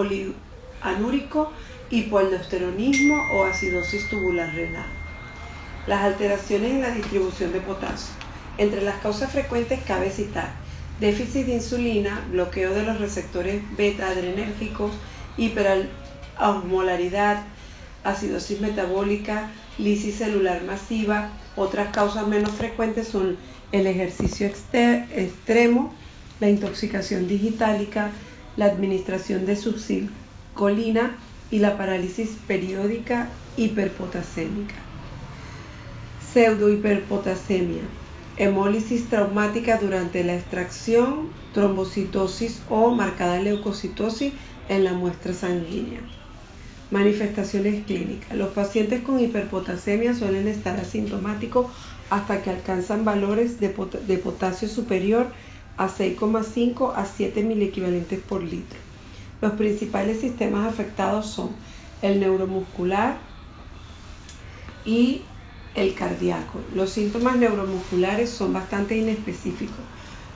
anúrico, 0.83 1.53
hipoaldosteronismo 1.91 3.15
o 3.35 3.45
acidosis 3.45 4.09
tubular 4.09 4.53
renal. 4.55 4.87
Las 5.87 6.03
alteraciones 6.03 6.73
en 6.73 6.83
la 6.83 6.91
distribución 6.91 7.53
de 7.53 7.61
potasio. 7.61 8.12
Entre 8.59 8.83
las 8.83 9.00
causas 9.00 9.31
frecuentes 9.31 9.79
cabe 9.87 10.11
citar 10.11 10.50
déficit 11.00 11.47
de 11.47 11.55
insulina, 11.55 12.23
bloqueo 12.31 12.75
de 12.75 12.83
los 12.83 13.00
receptores 13.00 13.62
beta 13.77 14.09
adrenérgicos, 14.09 14.93
hiperosmolaridad, 15.39 17.43
acidosis 18.05 18.61
metabólica, 18.61 19.50
lisis 19.79 20.17
celular 20.17 20.62
masiva. 20.62 21.31
Otras 21.57 21.93
causas 21.93 22.27
menos 22.27 22.53
frecuentes 22.53 23.09
son 23.09 23.37
el 23.73 23.87
ejercicio 23.87 24.47
extremo, 24.47 25.95
la 26.41 26.49
intoxicación 26.49 27.29
digitálica, 27.29 28.11
la 28.57 28.67
administración 28.67 29.47
de 29.47 29.57
subsilcolina 29.57 31.17
y 31.50 31.59
la 31.59 31.77
parálisis 31.77 32.31
periódica 32.47 33.29
hiperpotasémica. 33.57 34.75
Pseudohiperpotasemia, 36.33 37.83
hemólisis 38.37 39.09
traumática 39.09 39.79
durante 39.79 40.25
la 40.25 40.35
extracción, 40.35 41.29
trombocitosis 41.53 42.62
o 42.69 42.91
marcada 42.91 43.41
leucocitosis 43.41 44.33
en 44.69 44.85
la 44.85 44.93
muestra 44.93 45.33
sanguínea. 45.33 46.00
Manifestaciones 46.91 47.85
clínicas. 47.85 48.37
Los 48.37 48.50
pacientes 48.50 49.03
con 49.03 49.21
hiperpotasemia 49.21 50.15
suelen 50.15 50.49
estar 50.49 50.79
asintomáticos 50.79 51.67
hasta 52.11 52.43
que 52.43 52.50
alcanzan 52.50 53.05
valores 53.05 53.61
de, 53.61 53.71
potasio 53.71 54.69
superior 54.69 55.29
a 55.76 55.88
6,5 55.88 56.93
a 56.95 57.07
7 57.07 57.43
mil 57.43 57.62
equivalentes 57.62 58.19
por 58.19 58.43
litro. 58.43 58.79
Los 59.40 59.52
principales 59.52 60.21
sistemas 60.21 60.67
afectados 60.69 61.26
son 61.26 61.50
el 62.02 62.21
neuromuscular 62.21 63.17
y 64.85 65.23
el 65.75 65.95
cardíaco. 65.95 66.61
Los 66.75 66.90
síntomas 66.90 67.37
neuromusculares 67.37 68.29
son 68.29 68.52
bastante 68.52 68.97
inespecíficos, 68.97 69.76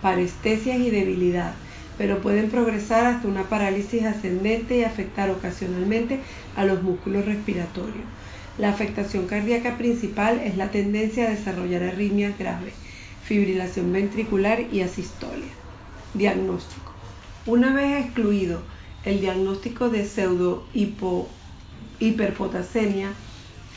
parestesias 0.00 0.78
y 0.78 0.90
debilidad, 0.90 1.54
pero 1.98 2.20
pueden 2.20 2.50
progresar 2.50 3.06
hasta 3.06 3.28
una 3.28 3.42
parálisis 3.42 4.04
ascendente 4.04 4.78
y 4.78 4.84
afectar 4.84 5.30
ocasionalmente 5.30 6.20
a 6.56 6.64
los 6.64 6.82
músculos 6.82 7.26
respiratorios. 7.26 8.06
La 8.56 8.68
afectación 8.68 9.26
cardíaca 9.26 9.76
principal 9.76 10.40
es 10.44 10.56
la 10.56 10.70
tendencia 10.70 11.26
a 11.26 11.30
desarrollar 11.30 11.82
arritmias 11.82 12.38
graves, 12.38 12.74
fibrilación 13.24 13.92
ventricular 13.92 14.60
y 14.72 14.82
asistolia. 14.82 15.50
Diagnóstico. 16.14 16.92
Una 17.46 17.74
vez 17.74 18.04
excluido 18.04 18.62
el 19.04 19.20
diagnóstico 19.20 19.90
de 19.90 20.06
pseudo 20.06 20.64
hiperpotasemia, 21.98 23.12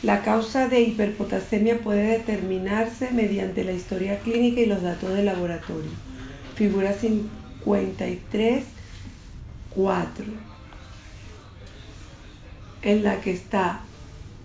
la 0.03 0.21
causa 0.21 0.67
de 0.67 0.81
hiperpotasemia 0.81 1.79
puede 1.79 2.19
determinarse 2.19 3.09
mediante 3.09 3.63
la 3.63 3.71
historia 3.71 4.19
clínica 4.19 4.61
y 4.61 4.67
los 4.67 4.83
datos 4.83 5.11
de 5.15 5.23
laboratorio. 5.23 5.89
Figura 6.55 6.93
53, 6.93 8.63
4, 9.71 10.25
en 12.83 13.03
la 13.03 13.19
que 13.21 13.31
está 13.31 13.81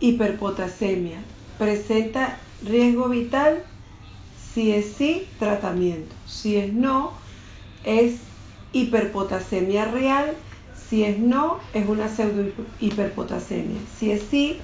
hiperpotasemia. 0.02 1.18
Presenta 1.58 2.38
riesgo 2.62 3.08
vital. 3.08 3.62
Si 4.52 4.72
es 4.72 4.92
sí, 4.98 5.26
tratamiento. 5.38 6.14
Si 6.26 6.56
es 6.56 6.72
no, 6.72 7.12
es 7.84 8.16
hiperpotasemia 8.72 9.86
real. 9.86 10.34
Si 10.90 11.04
es 11.04 11.18
no, 11.18 11.58
es 11.72 11.88
una 11.88 12.08
pseudo 12.08 12.50
hiperpotasemia. 12.80 13.80
Si 13.98 14.10
es 14.10 14.24
sí, 14.30 14.58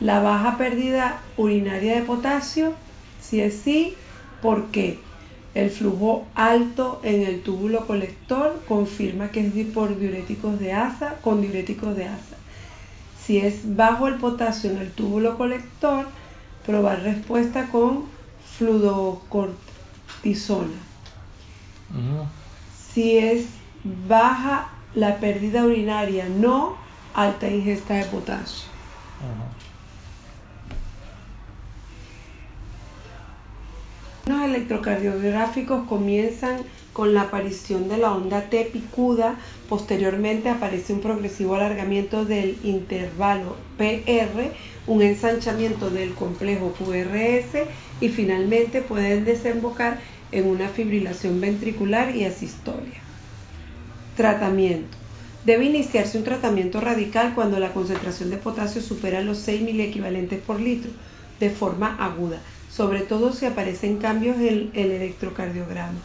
la 0.00 0.20
baja 0.20 0.58
pérdida 0.58 1.22
urinaria 1.36 1.94
de 1.94 2.02
potasio. 2.02 2.74
Si 3.22 3.40
es 3.40 3.54
sí, 3.54 3.94
¿por 4.42 4.66
qué? 4.66 4.98
El 5.54 5.70
flujo 5.70 6.26
alto 6.34 7.00
en 7.02 7.22
el 7.22 7.42
túbulo 7.42 7.86
colector 7.86 8.60
confirma 8.68 9.30
que 9.30 9.46
es 9.46 9.66
por 9.66 9.98
diuréticos 9.98 10.58
de 10.58 10.72
asa 10.72 11.16
con 11.22 11.40
diuréticos 11.40 11.96
de 11.96 12.04
asa. 12.04 12.37
Si 13.28 13.36
es 13.36 13.76
bajo 13.76 14.08
el 14.08 14.14
potasio 14.14 14.70
en 14.70 14.78
el 14.78 14.90
túbulo 14.90 15.36
colector, 15.36 16.06
probar 16.64 17.02
respuesta 17.02 17.68
con 17.70 18.06
fludocortisona. 18.56 20.78
Si 22.90 23.18
es 23.18 23.44
baja 23.84 24.70
la 24.94 25.18
pérdida 25.18 25.66
urinaria, 25.66 26.26
no 26.26 26.78
alta 27.12 27.50
ingesta 27.50 27.96
de 27.96 28.04
potasio. 28.04 28.64
Electrocardiográficos 34.48 35.86
comienzan 35.86 36.58
con 36.92 37.14
la 37.14 37.22
aparición 37.22 37.88
de 37.88 37.98
la 37.98 38.12
onda 38.12 38.50
T 38.50 38.70
picuda, 38.72 39.36
posteriormente 39.68 40.48
aparece 40.48 40.92
un 40.92 41.00
progresivo 41.00 41.54
alargamiento 41.54 42.24
del 42.24 42.58
intervalo 42.64 43.56
PR, 43.76 44.52
un 44.86 45.02
ensanchamiento 45.02 45.90
del 45.90 46.14
complejo 46.14 46.74
QRS 46.76 47.68
y 48.00 48.08
finalmente 48.08 48.82
pueden 48.82 49.24
desembocar 49.24 50.00
en 50.32 50.46
una 50.46 50.68
fibrilación 50.68 51.40
ventricular 51.40 52.16
y 52.16 52.24
asistolia. 52.24 53.00
Tratamiento. 54.16 54.96
Debe 55.44 55.66
iniciarse 55.66 56.18
un 56.18 56.24
tratamiento 56.24 56.80
radical 56.80 57.34
cuando 57.34 57.60
la 57.60 57.72
concentración 57.72 58.30
de 58.30 58.38
potasio 58.38 58.82
supera 58.82 59.22
los 59.22 59.38
6 59.38 59.62
miliequivalentes 59.62 60.40
por 60.40 60.60
litro 60.60 60.90
de 61.38 61.50
forma 61.50 61.96
aguda, 62.00 62.40
sobre 62.78 63.00
todo 63.00 63.32
si 63.32 63.44
aparecen 63.44 63.98
cambios 63.98 64.36
en 64.36 64.70
el 64.72 64.92
electrocardiograma. 64.92 65.98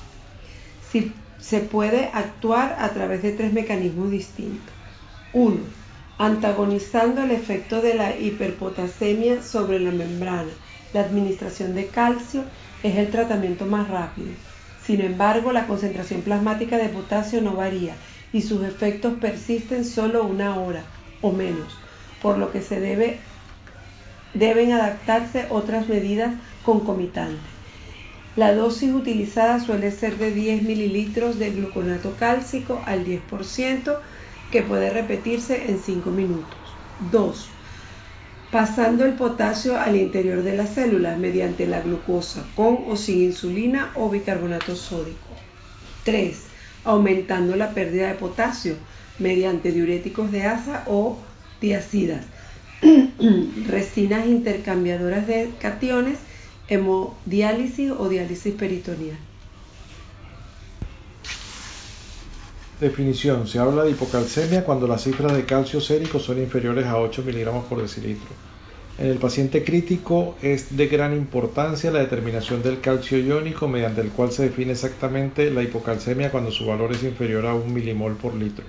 Si 0.91 1.13
se 1.39 1.59
puede 1.59 2.09
actuar 2.11 2.77
a 2.79 2.89
través 2.89 3.21
de 3.21 3.31
tres 3.31 3.53
mecanismos 3.53 4.09
distintos. 4.09 4.73
1. 5.33 5.55
Antagonizando 6.17 7.21
el 7.21 7.29
efecto 7.29 7.79
de 7.79 7.93
la 7.93 8.17
hiperpotasemia 8.17 9.43
sobre 9.43 9.79
la 9.79 9.91
membrana. 9.91 10.49
La 10.95 11.01
administración 11.01 11.75
de 11.75 11.85
calcio 11.85 12.43
es 12.81 12.95
el 12.95 13.11
tratamiento 13.11 13.67
más 13.67 13.87
rápido. 13.87 14.31
Sin 14.83 15.01
embargo, 15.01 15.51
la 15.51 15.67
concentración 15.67 16.23
plasmática 16.23 16.77
de 16.77 16.89
potasio 16.89 17.39
no 17.39 17.53
varía 17.53 17.93
y 18.33 18.41
sus 18.41 18.63
efectos 18.63 19.13
persisten 19.21 19.85
solo 19.85 20.23
una 20.23 20.59
hora 20.59 20.81
o 21.21 21.31
menos, 21.31 21.77
por 22.19 22.39
lo 22.39 22.51
que 22.51 22.63
se 22.63 22.79
debe, 22.79 23.19
deben 24.33 24.71
adaptarse 24.71 25.45
otras 25.51 25.87
medidas 25.87 26.33
concomitantes. 26.63 27.41
La 28.35 28.53
dosis 28.53 28.93
utilizada 28.93 29.59
suele 29.59 29.91
ser 29.91 30.17
de 30.17 30.31
10 30.31 30.63
mililitros 30.63 31.37
de 31.37 31.51
gluconato 31.51 32.15
cálcico 32.17 32.81
al 32.85 33.05
10%, 33.05 33.99
que 34.51 34.63
puede 34.63 34.89
repetirse 34.89 35.69
en 35.69 35.79
5 35.79 36.09
minutos. 36.09 36.57
2. 37.11 37.47
Pasando 38.51 39.05
el 39.05 39.13
potasio 39.13 39.79
al 39.79 39.95
interior 39.95 40.43
de 40.43 40.57
las 40.57 40.69
células 40.69 41.17
mediante 41.17 41.67
la 41.67 41.81
glucosa, 41.81 42.43
con 42.55 42.79
o 42.87 42.95
sin 42.95 43.23
insulina 43.23 43.91
o 43.95 44.09
bicarbonato 44.09 44.75
sódico. 44.75 45.29
3 46.03 46.53
aumentando 46.83 47.55
la 47.55 47.73
pérdida 47.73 48.07
de 48.07 48.15
potasio 48.15 48.75
mediante 49.19 49.71
diuréticos 49.71 50.31
de 50.31 50.43
asa 50.43 50.83
o 50.87 51.17
tiacidas, 51.59 52.25
resinas 53.67 54.25
intercambiadoras 54.25 55.27
de 55.27 55.51
cationes, 55.59 56.19
hemodiálisis 56.67 57.91
o 57.91 58.09
diálisis 58.09 58.53
peritoneal. 58.53 59.17
Definición. 62.79 63.47
Se 63.47 63.59
habla 63.59 63.83
de 63.83 63.91
hipocalcemia 63.91 64.65
cuando 64.65 64.87
las 64.87 65.03
cifras 65.03 65.33
de 65.33 65.45
calcio 65.45 65.79
sérico 65.79 66.19
son 66.19 66.39
inferiores 66.39 66.85
a 66.85 66.97
8 66.97 67.23
miligramos 67.23 67.65
por 67.65 67.81
decilitro. 67.81 68.29
En 68.97 69.07
el 69.07 69.17
paciente 69.17 69.63
crítico 69.63 70.35
es 70.41 70.75
de 70.75 70.87
gran 70.87 71.13
importancia 71.13 71.91
la 71.91 71.99
determinación 71.99 72.61
del 72.61 72.79
calcio 72.79 73.17
iónico 73.17 73.67
mediante 73.67 74.01
el 74.01 74.09
cual 74.09 74.31
se 74.31 74.43
define 74.43 74.73
exactamente 74.73 75.49
la 75.49 75.63
hipocalcemia 75.63 76.29
cuando 76.29 76.51
su 76.51 76.65
valor 76.65 76.91
es 76.91 77.03
inferior 77.03 77.45
a 77.45 77.55
un 77.55 77.73
milimol 77.73 78.15
por 78.15 78.35
litro. 78.35 78.65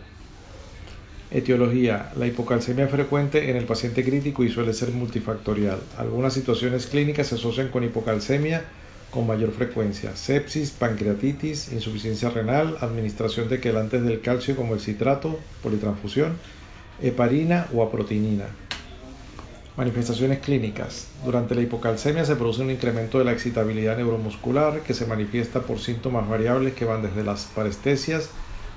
Etiología. 1.34 2.12
La 2.16 2.28
hipocalcemia 2.28 2.86
frecuente 2.86 3.50
en 3.50 3.56
el 3.56 3.64
paciente 3.64 4.04
crítico 4.04 4.44
y 4.44 4.50
suele 4.50 4.72
ser 4.72 4.92
multifactorial. 4.92 5.80
Algunas 5.98 6.32
situaciones 6.32 6.86
clínicas 6.86 7.26
se 7.26 7.34
asocian 7.34 7.70
con 7.70 7.82
hipocalcemia 7.82 8.62
con 9.10 9.26
mayor 9.26 9.50
frecuencia. 9.50 10.14
Sepsis, 10.14 10.70
pancreatitis, 10.70 11.72
insuficiencia 11.72 12.30
renal, 12.30 12.76
administración 12.80 13.48
de 13.48 13.58
quelantes 13.58 14.04
del 14.04 14.20
calcio 14.20 14.54
como 14.54 14.74
el 14.74 14.80
citrato, 14.80 15.36
politransfusión, 15.60 16.38
heparina 17.02 17.66
o 17.74 17.82
aprotinina. 17.82 18.46
Manifestaciones 19.76 20.38
clínicas. 20.38 21.08
Durante 21.24 21.56
la 21.56 21.62
hipocalcemia 21.62 22.24
se 22.24 22.36
produce 22.36 22.62
un 22.62 22.70
incremento 22.70 23.18
de 23.18 23.24
la 23.24 23.32
excitabilidad 23.32 23.96
neuromuscular 23.96 24.82
que 24.82 24.94
se 24.94 25.06
manifiesta 25.06 25.62
por 25.62 25.80
síntomas 25.80 26.28
variables 26.28 26.74
que 26.74 26.84
van 26.84 27.02
desde 27.02 27.24
las 27.24 27.46
parestesias 27.46 28.28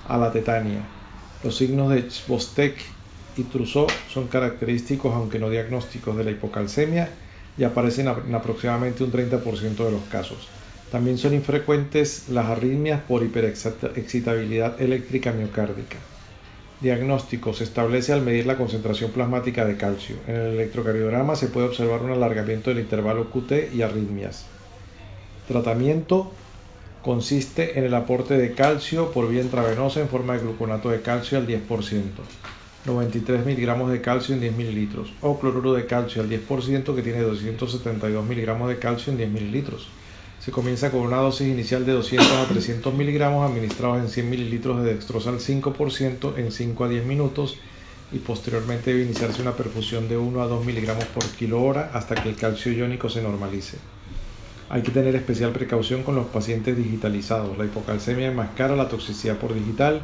a 0.08 0.18
la 0.18 0.32
tetania. 0.32 0.97
Los 1.44 1.58
signos 1.58 1.92
de 1.92 2.08
Chvostek 2.08 2.80
y 3.36 3.44
Trousseau 3.44 3.88
son 4.10 4.28
característicos, 4.28 5.14
aunque 5.14 5.40
no 5.40 5.50
diagnósticos, 5.50 6.18
de 6.18 6.24
la 6.24 6.32
hipocalcemia 6.32 7.10
y 7.58 7.64
aparecen 7.64 8.08
en 8.08 8.36
aproximadamente 8.36 9.04
un 9.04 9.12
30% 9.12 9.86
de 9.86 9.92
los 9.92 10.04
casos. 10.06 10.50
También 10.90 11.18
son 11.18 11.34
infrecuentes 11.34 12.30
las 12.30 12.46
arritmias 12.48 13.02
por 13.02 13.24
hiperexcitabilidad 13.24 14.82
eléctrica 14.82 15.32
miocárdica. 15.32 15.98
Diagnóstico. 16.80 17.54
Se 17.54 17.64
establece 17.64 18.14
al 18.14 18.22
medir 18.22 18.46
la 18.46 18.58
concentración 18.58 19.12
plasmática 19.12 19.66
de 19.66 19.78
calcio. 19.78 20.16
En 20.28 20.36
el 20.36 20.54
electrocardiograma 20.54 21.36
se 21.36 21.48
puede 21.48 21.68
observar 21.68 22.02
un 22.04 22.12
alargamiento 22.12 22.70
del 22.70 22.80
intervalo 22.80 23.30
QT 23.32 23.74
y 23.74 23.82
arritmias. 23.82 24.46
Tratamiento. 25.48 26.32
Consiste 27.04 27.78
en 27.80 27.86
el 27.86 27.94
aporte 27.94 28.38
de 28.38 28.54
calcio 28.54 29.12
por 29.12 29.30
vía 29.30 29.42
intravenosa 29.42 30.02
en 30.02 30.10
forma 30.10 30.34
de 30.34 30.40
gluconato 30.40 30.90
de 30.90 31.02
calcio 31.02 31.38
al 31.38 31.48
10%, 31.48 32.02
93 32.86 33.46
miligramos 33.46 33.92
de 33.92 34.02
calcio 34.02 34.34
en 34.34 34.42
10 34.42 34.56
mililitros, 34.56 35.14
o 35.22 35.40
cloruro 35.40 35.74
de 35.74 35.86
calcio 35.86 36.22
al 36.22 36.30
10% 36.30 36.96
que 36.96 37.02
tiene 37.02 37.22
272 37.22 38.26
miligramos 38.26 38.68
de 38.70 38.80
calcio 38.80 39.12
en 39.12 39.18
10 39.18 39.30
mililitros. 39.30 39.88
Se 40.40 40.52
comienza 40.52 40.92
con 40.92 41.02
una 41.02 41.18
dosis 41.18 41.48
inicial 41.48 41.86
de 41.86 41.94
200 41.94 42.32
a 42.32 42.46
300 42.46 42.94
miligramos 42.94 43.50
administrados 43.50 44.00
en 44.00 44.10
100 44.10 44.30
mililitros 44.30 44.84
de 44.84 44.94
dextrosa 44.94 45.30
al 45.30 45.40
5% 45.40 46.38
en 46.38 46.52
5 46.52 46.84
a 46.84 46.90
10 46.90 47.06
minutos 47.06 47.58
y 48.12 48.20
posteriormente 48.20 48.92
debe 48.92 49.06
iniciarse 49.06 49.42
una 49.42 49.56
perfusión 49.56 50.08
de 50.08 50.18
1 50.18 50.42
a 50.42 50.48
2 50.48 50.66
miligramos 50.66 51.06
por 51.06 51.24
kilo 51.26 51.62
hora 51.64 51.92
hasta 51.94 52.16
que 52.16 52.30
el 52.30 52.36
calcio 52.36 52.72
iónico 52.72 53.10
se 53.10 53.22
normalice. 53.22 53.78
Hay 54.70 54.82
que 54.82 54.92
tener 54.92 55.16
especial 55.16 55.54
precaución 55.54 56.04
con 56.04 56.16
los 56.16 56.28
pacientes 56.28 56.76
digitalizados. 56.76 57.58
La 57.58 57.66
hipocalcemia 57.66 58.28
enmascara 58.28 58.76
la 58.76 58.90
toxicidad 58.90 59.38
por 59.38 59.54
digital 59.54 60.02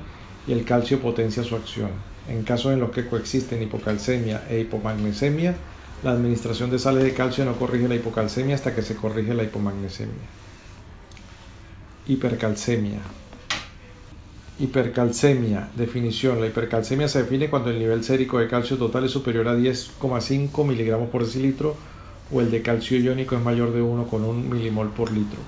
y 0.48 0.54
el 0.54 0.64
calcio 0.64 1.02
potencia 1.02 1.44
su 1.44 1.56
acción. 1.56 1.90
En 2.30 2.44
casos 2.44 2.72
en 2.72 2.80
los 2.80 2.92
que 2.92 3.06
coexisten 3.06 3.62
hipocalcemia 3.62 4.44
e 4.50 4.60
hipomagnesemia, 4.60 5.56
la 6.02 6.12
administración 6.12 6.70
de 6.70 6.80
sales 6.80 7.04
de 7.04 7.14
calcio 7.14 7.44
no 7.44 7.58
corrige 7.58 7.90
la 7.90 7.96
hipocalcemia 7.96 8.56
hasta 8.56 8.74
que 8.74 8.82
se 8.82 8.96
corrige 8.96 9.34
la 9.34 9.44
hipomagnesemia. 9.44 10.24
Hipercalcemia. 12.08 13.00
Hipercalcemia. 14.60 15.70
Definición. 15.76 16.40
La 16.40 16.48
hipercalcemia 16.48 17.10
se 17.10 17.24
define 17.24 17.50
cuando 17.50 17.70
el 17.70 17.80
nivel 17.80 18.04
sérico 18.06 18.40
de 18.40 18.48
calcio 18.48 18.78
total 18.78 19.04
es 19.04 19.12
superior 19.12 19.50
a 19.50 19.58
10,5 19.58 20.66
miligramos 20.66 21.10
por 21.10 21.26
decilitro 21.26 21.76
o 22.32 22.42
el 22.42 22.52
de 22.52 22.62
calcio 22.62 22.98
iónico 22.98 23.36
es 23.36 23.42
mayor 23.42 23.74
de 23.74 23.82
1,1 23.82 24.34
milimol 24.34 24.90
por 24.90 25.12
litro. 25.12 25.40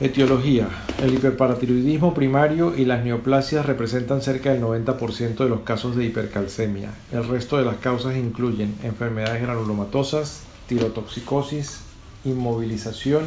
Etiología. 0.00 0.68
El 1.00 1.14
hiperparatiroidismo 1.14 2.12
primario 2.12 2.76
y 2.76 2.84
las 2.84 3.04
neoplasias 3.04 3.64
representan 3.64 4.20
cerca 4.20 4.52
del 4.52 4.60
90% 4.60 5.36
de 5.36 5.48
los 5.48 5.60
casos 5.60 5.94
de 5.94 6.04
hipercalcemia. 6.04 6.90
El 7.12 7.28
resto 7.28 7.56
de 7.56 7.64
las 7.64 7.76
causas 7.76 8.16
incluyen 8.16 8.74
enfermedades 8.82 9.42
granulomatosas, 9.42 10.42
tirotoxicosis, 10.66 11.82
inmovilización, 12.24 13.26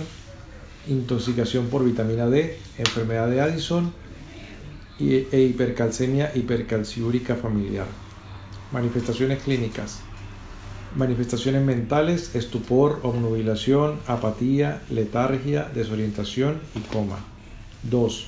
intoxicación 0.90 1.68
por 1.68 1.86
vitamina 1.86 2.28
D, 2.28 2.60
enfermedad 2.78 3.30
de 3.30 3.40
Addison 3.40 3.94
e 5.00 5.48
hipercalcemia 5.50 6.32
hipercalciúrica 6.36 7.36
familiar. 7.36 7.88
Manifestaciones 8.74 9.44
clínicas 9.44 10.05
manifestaciones 10.96 11.62
mentales, 11.64 12.36
estupor, 12.36 13.00
obnubilación, 13.04 14.00
apatía, 14.08 14.82
letargia, 14.90 15.70
desorientación 15.74 16.60
y 16.76 16.80
coma. 16.80 17.20
2. 17.84 18.28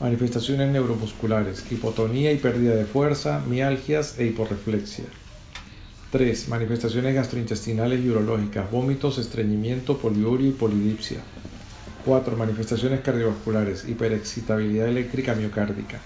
Manifestaciones 0.00 0.70
neuromusculares, 0.70 1.64
hipotonía 1.70 2.32
y 2.32 2.38
pérdida 2.38 2.74
de 2.74 2.84
fuerza, 2.84 3.42
mialgias 3.46 4.18
e 4.18 4.26
hiporreflexia. 4.26 5.04
3. 6.10 6.48
Manifestaciones 6.48 7.14
gastrointestinales 7.14 8.04
y 8.04 8.08
urológicas, 8.08 8.70
vómitos, 8.70 9.18
estreñimiento, 9.18 9.98
poliuria 9.98 10.48
y 10.48 10.52
polidipsia. 10.52 11.18
4. 12.04 12.36
Manifestaciones 12.36 13.00
cardiovasculares, 13.00 13.86
hiperexcitabilidad 13.86 14.88
eléctrica 14.88 15.34
miocárdica. 15.34 16.00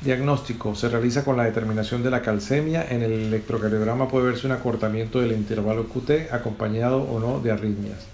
Diagnóstico. 0.00 0.74
Se 0.74 0.88
realiza 0.88 1.24
con 1.24 1.36
la 1.36 1.44
determinación 1.44 2.02
de 2.02 2.10
la 2.10 2.22
calcemia. 2.22 2.86
En 2.90 3.02
el 3.02 3.12
electrocardiograma 3.12 4.08
puede 4.08 4.26
verse 4.26 4.46
un 4.46 4.52
acortamiento 4.52 5.20
del 5.20 5.32
intervalo 5.32 5.88
QT 5.88 6.32
acompañado 6.32 7.02
o 7.02 7.20
no 7.20 7.40
de 7.40 7.52
arritmias. 7.52 8.06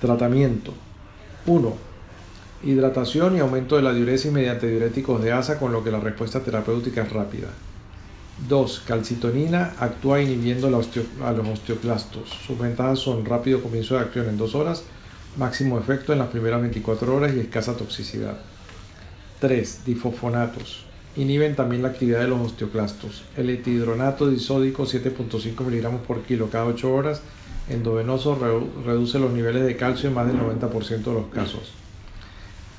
Tratamiento. 0.00 0.72
1. 1.46 1.74
Hidratación 2.64 3.36
y 3.36 3.40
aumento 3.40 3.76
de 3.76 3.82
la 3.82 3.92
diuresis 3.92 4.32
mediante 4.32 4.68
diuréticos 4.68 5.22
de 5.22 5.32
asa 5.32 5.58
con 5.58 5.72
lo 5.72 5.84
que 5.84 5.90
la 5.90 6.00
respuesta 6.00 6.40
terapéutica 6.40 7.02
es 7.02 7.12
rápida. 7.12 7.48
2. 8.48 8.84
Calcitonina 8.86 9.74
actúa 9.78 10.22
inhibiendo 10.22 10.68
a 10.68 10.70
los 10.70 11.48
osteoclastos. 11.48 12.28
Sus 12.46 12.58
ventajas 12.58 13.00
son 13.00 13.24
rápido 13.24 13.62
comienzo 13.62 13.94
de 13.94 14.00
acción 14.00 14.28
en 14.28 14.38
2 14.38 14.54
horas, 14.54 14.84
máximo 15.36 15.78
efecto 15.78 16.12
en 16.12 16.20
las 16.20 16.28
primeras 16.28 16.60
24 16.60 17.14
horas 17.14 17.34
y 17.34 17.40
escasa 17.40 17.76
toxicidad. 17.76 18.38
3. 19.40 19.84
Difosfonatos. 19.84 20.84
Inhiben 21.16 21.56
también 21.56 21.82
la 21.82 21.88
actividad 21.88 22.20
de 22.20 22.28
los 22.28 22.40
osteoclastos. 22.40 23.24
El 23.36 23.50
etihidronato 23.50 24.28
disódico 24.28 24.84
7.5 24.84 25.64
miligramos 25.64 26.02
por 26.06 26.22
kilo 26.22 26.50
cada 26.50 26.66
8 26.66 26.92
horas 26.92 27.22
endovenoso 27.68 28.38
reduce 28.84 29.18
los 29.18 29.32
niveles 29.32 29.64
de 29.64 29.76
calcio 29.76 30.08
en 30.08 30.14
más 30.14 30.26
del 30.26 30.40
90% 30.40 31.02
de 31.02 31.12
los 31.12 31.26
casos. 31.26 31.72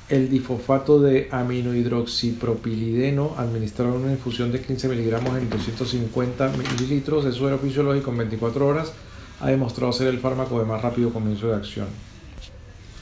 el 0.09 0.29
difosfato 0.29 0.99
de 0.99 1.29
aminohidroxipropilideno 1.31 3.35
administrado 3.37 3.95
en 3.95 4.01
una 4.01 4.11
infusión 4.13 4.51
de 4.51 4.59
15 4.59 4.89
miligramos 4.89 5.37
en 5.37 5.49
250 5.49 6.51
mililitros 6.57 7.23
de 7.25 7.31
suero 7.31 7.59
fisiológico 7.59 8.09
en 8.11 8.17
24 8.17 8.67
horas 8.67 8.91
ha 9.39 9.49
demostrado 9.49 9.93
ser 9.93 10.07
el 10.07 10.19
fármaco 10.19 10.59
de 10.59 10.65
más 10.65 10.81
rápido 10.81 11.13
comienzo 11.13 11.49
de 11.49 11.55
acción. 11.55 11.87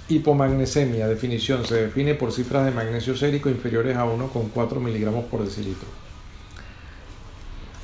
Hipomagnesemia, 0.10 1.08
definición, 1.08 1.66
se 1.66 1.76
define 1.76 2.16
por 2.16 2.32
cifras 2.32 2.66
de 2.66 2.72
magnesio 2.72 3.16
sérico 3.16 3.50
inferiores 3.50 3.98
a 3.98 4.06
1,4 4.06 4.80
miligramos 4.80 5.26
por 5.26 5.44
decilitro. 5.44 5.88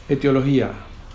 Etiología, 0.07 0.71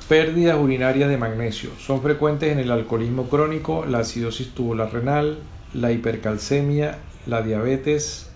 Pérdidas 0.08 0.58
urinarias 0.58 1.10
de 1.10 1.18
magnesio. 1.18 1.68
Son 1.78 2.00
frecuentes 2.00 2.50
en 2.50 2.58
el 2.58 2.70
alcoholismo 2.70 3.28
crónico, 3.28 3.84
la 3.84 3.98
acidosis 3.98 4.54
tubular 4.54 4.90
renal, 4.90 5.40
la 5.74 5.92
hipercalcemia, 5.92 6.96
la 7.26 7.42
diabetes, 7.42 8.30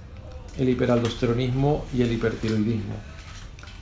el 0.58 0.68
hiperaldosteronismo 0.68 1.86
y 1.96 2.02
el 2.02 2.12
hipertiroidismo. 2.12 2.94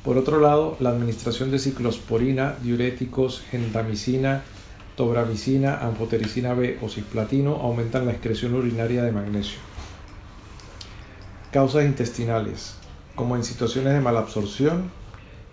Por 0.04 0.18
otro 0.18 0.38
lado, 0.38 0.76
la 0.78 0.90
administración 0.90 1.50
de 1.50 1.58
ciclosporina, 1.58 2.54
diuréticos, 2.62 3.42
gentamicina, 3.50 4.44
tobramicina, 5.00 5.78
anfotericina 5.80 6.52
B 6.52 6.76
o 6.82 6.88
cisplatino 6.90 7.56
aumentan 7.56 8.04
la 8.04 8.12
excreción 8.12 8.52
urinaria 8.52 9.02
de 9.02 9.12
magnesio. 9.12 9.58
Causas 11.50 11.86
intestinales, 11.86 12.74
como 13.14 13.34
en 13.34 13.42
situaciones 13.42 13.94
de 13.94 14.00
malabsorción, 14.00 14.90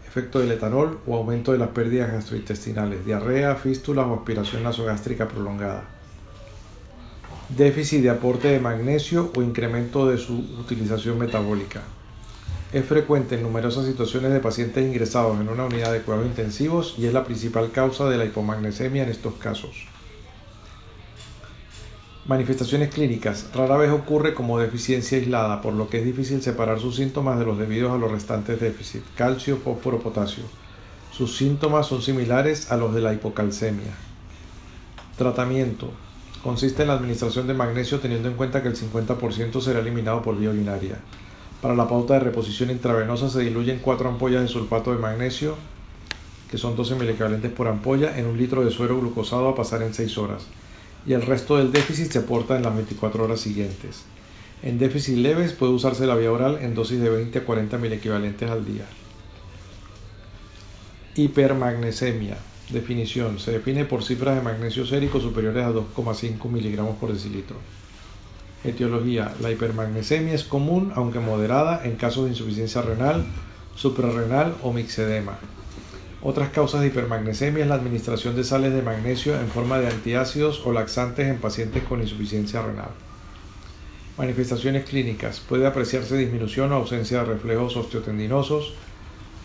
efecto 0.06 0.40
del 0.40 0.52
etanol 0.52 1.00
o 1.08 1.16
aumento 1.16 1.54
de 1.54 1.60
las 1.60 1.70
pérdidas 1.70 2.12
gastrointestinales, 2.12 3.06
diarrea, 3.06 3.56
fístulas 3.56 4.08
o 4.08 4.16
aspiración 4.16 4.64
nasogástrica 4.64 5.30
prolongada. 5.30 5.86
Déficit 7.48 8.02
de 8.02 8.10
aporte 8.10 8.50
de 8.50 8.60
magnesio 8.60 9.32
o 9.34 9.42
incremento 9.42 10.10
de 10.10 10.18
su 10.18 10.40
utilización 10.60 11.20
metabólica. 11.20 11.84
Es 12.73 12.86
frecuente 12.86 13.36
en 13.36 13.43
numerosas 13.43 13.86
situaciones 13.86 14.34
de 14.34 14.41
pacientes 14.41 14.86
ingresados 14.86 15.39
en 15.39 15.47
una 15.47 15.63
unidad 15.63 15.93
de 15.93 16.01
cuidados 16.01 16.27
intensivos 16.27 16.95
y 16.97 17.06
es 17.06 17.13
la 17.13 17.23
principal 17.23 17.71
causa 17.71 18.10
de 18.10 18.17
la 18.17 18.25
hipomagnesemia 18.25 19.03
en 19.03 19.10
estos 19.10 19.36
casos. 19.36 19.86
Manifestaciones 22.25 22.93
clínicas. 22.93 23.47
Rara 23.53 23.77
vez 23.77 23.89
ocurre 23.89 24.34
como 24.34 24.60
deficiencia 24.60 25.17
aislada, 25.17 25.62
por 25.62 25.75
lo 25.75 25.88
que 25.88 25.99
es 25.99 26.03
difícil 26.03 26.41
separar 26.41 26.82
sus 26.82 26.97
síntomas 26.97 27.39
de 27.39 27.45
los 27.45 27.58
debidos 27.58 27.93
a 27.93 27.97
los 27.97 28.12
restantes 28.12 28.60
déficits, 28.60 29.08
calcio, 29.15 29.56
fósforo, 29.63 29.99
potasio. 29.99 30.43
Sus 31.10 31.38
síntomas 31.38 31.88
son 31.88 32.01
similares 32.01 32.69
a 32.69 32.75
los 32.75 32.93
de 32.93 32.99
la 32.99 33.13
hipocalcemia. 33.13 33.95
Tratamiento. 35.17 35.89
Consiste 36.43 36.82
en 36.82 36.89
la 36.89 36.95
administración 36.95 37.47
de 37.47 37.53
magnesio 37.53 38.01
teniendo 38.01 38.27
en 38.27 38.36
cuenta 38.36 38.62
que 38.62 38.67
el 38.67 38.75
50% 38.75 39.62
será 39.62 39.80
eliminado 39.80 40.21
por 40.21 40.38
vía 40.38 40.49
urinaria. 40.49 40.99
Para 41.62 41.76
la 41.76 41.88
pauta 41.88 42.15
de 42.15 42.20
reposición 42.22 42.70
intravenosa 42.70 43.30
se 43.30 43.41
diluyen 43.41 43.80
4 43.80 44.10
ampollas 44.10 44.41
de 44.41 44.48
sulfato 44.48 44.91
de 44.91 45.00
magnesio, 45.00 45.56
que 46.52 46.58
son 46.58 46.76
12 46.76 46.96
milicavalentes 46.96 47.52
por 47.52 47.67
ampolla, 47.67 48.17
en 48.17 48.26
un 48.26 48.38
litro 48.38 48.63
de 48.63 48.72
suero 48.72 49.00
glucosado 49.00 49.50
a 49.50 49.56
pasar 49.56 49.82
en 49.82 49.93
6 49.93 50.17
horas 50.17 50.46
y 51.08 51.13
el 51.13 51.22
resto 51.22 51.58
del 51.58 51.72
déficit 51.72 52.12
se 52.12 52.20
aporta 52.20 52.58
en 52.58 52.63
las 52.63 52.76
24 52.76 53.24
horas 53.24 53.39
siguientes. 53.39 54.04
En 54.62 54.78
déficit 54.78 55.17
leves 55.17 55.54
puede 55.54 55.72
usarse 55.72 56.06
la 56.06 56.15
vía 56.15 56.32
oral 56.32 56.60
en 56.62 56.76
dosis 56.76 57.00
de 57.00 57.10
20 57.10 57.39
a 57.39 57.46
40 57.46 57.78
mil 57.78 57.93
equivalentes 57.93 58.50
al 58.50 58.65
día. 58.65 58.86
Hipermagnesemia. 61.15 62.38
Definición. 62.70 63.39
Se 63.39 63.52
define 63.52 63.86
por 63.86 64.04
cifras 64.04 64.36
de 64.36 64.41
magnesio 64.41 64.86
sérico 64.86 65.22
superiores 65.22 65.63
a 65.63 65.72
2,5 65.72 66.50
miligramos 66.50 66.98
por 66.98 67.13
decilitro. 67.13 67.56
Etiología. 68.63 69.34
La 69.39 69.52
hipermagnesemia 69.52 70.34
es 70.34 70.43
común, 70.43 70.91
aunque 70.96 71.20
moderada, 71.20 71.82
en 71.86 71.96
casos 71.96 72.26
de 72.26 72.32
insuficiencia 72.32 72.82
renal, 72.82 73.24
suprarrenal 73.76 74.56
o 74.63 74.74
mixedema. 74.74 75.38
Otras 76.22 76.50
causas 76.50 76.82
de 76.82 76.88
hipermagnesemia 76.88 77.63
es 77.63 77.70
la 77.70 77.76
administración 77.76 78.36
de 78.36 78.43
sales 78.43 78.74
de 78.74 78.82
magnesio 78.82 79.39
en 79.39 79.48
forma 79.50 79.80
de 79.80 79.88
antiácidos 79.88 80.62
o 80.65 80.74
laxantes 80.74 81.28
en 81.28 81.38
pacientes 81.38 81.84
con 81.84 82.02
insuficiencia 82.02 82.62
renal. 82.62 82.89
Manifestaciones 84.17 84.86
clínicas. 84.86 85.39
Puede 85.39 85.67
apreciarse 85.67 86.17
disminución 86.17 86.72
o 86.72 86.76
ausencia 86.76 87.20
de 87.20 87.26
reflejos 87.26 87.78
osteotendinosos, 87.78 88.74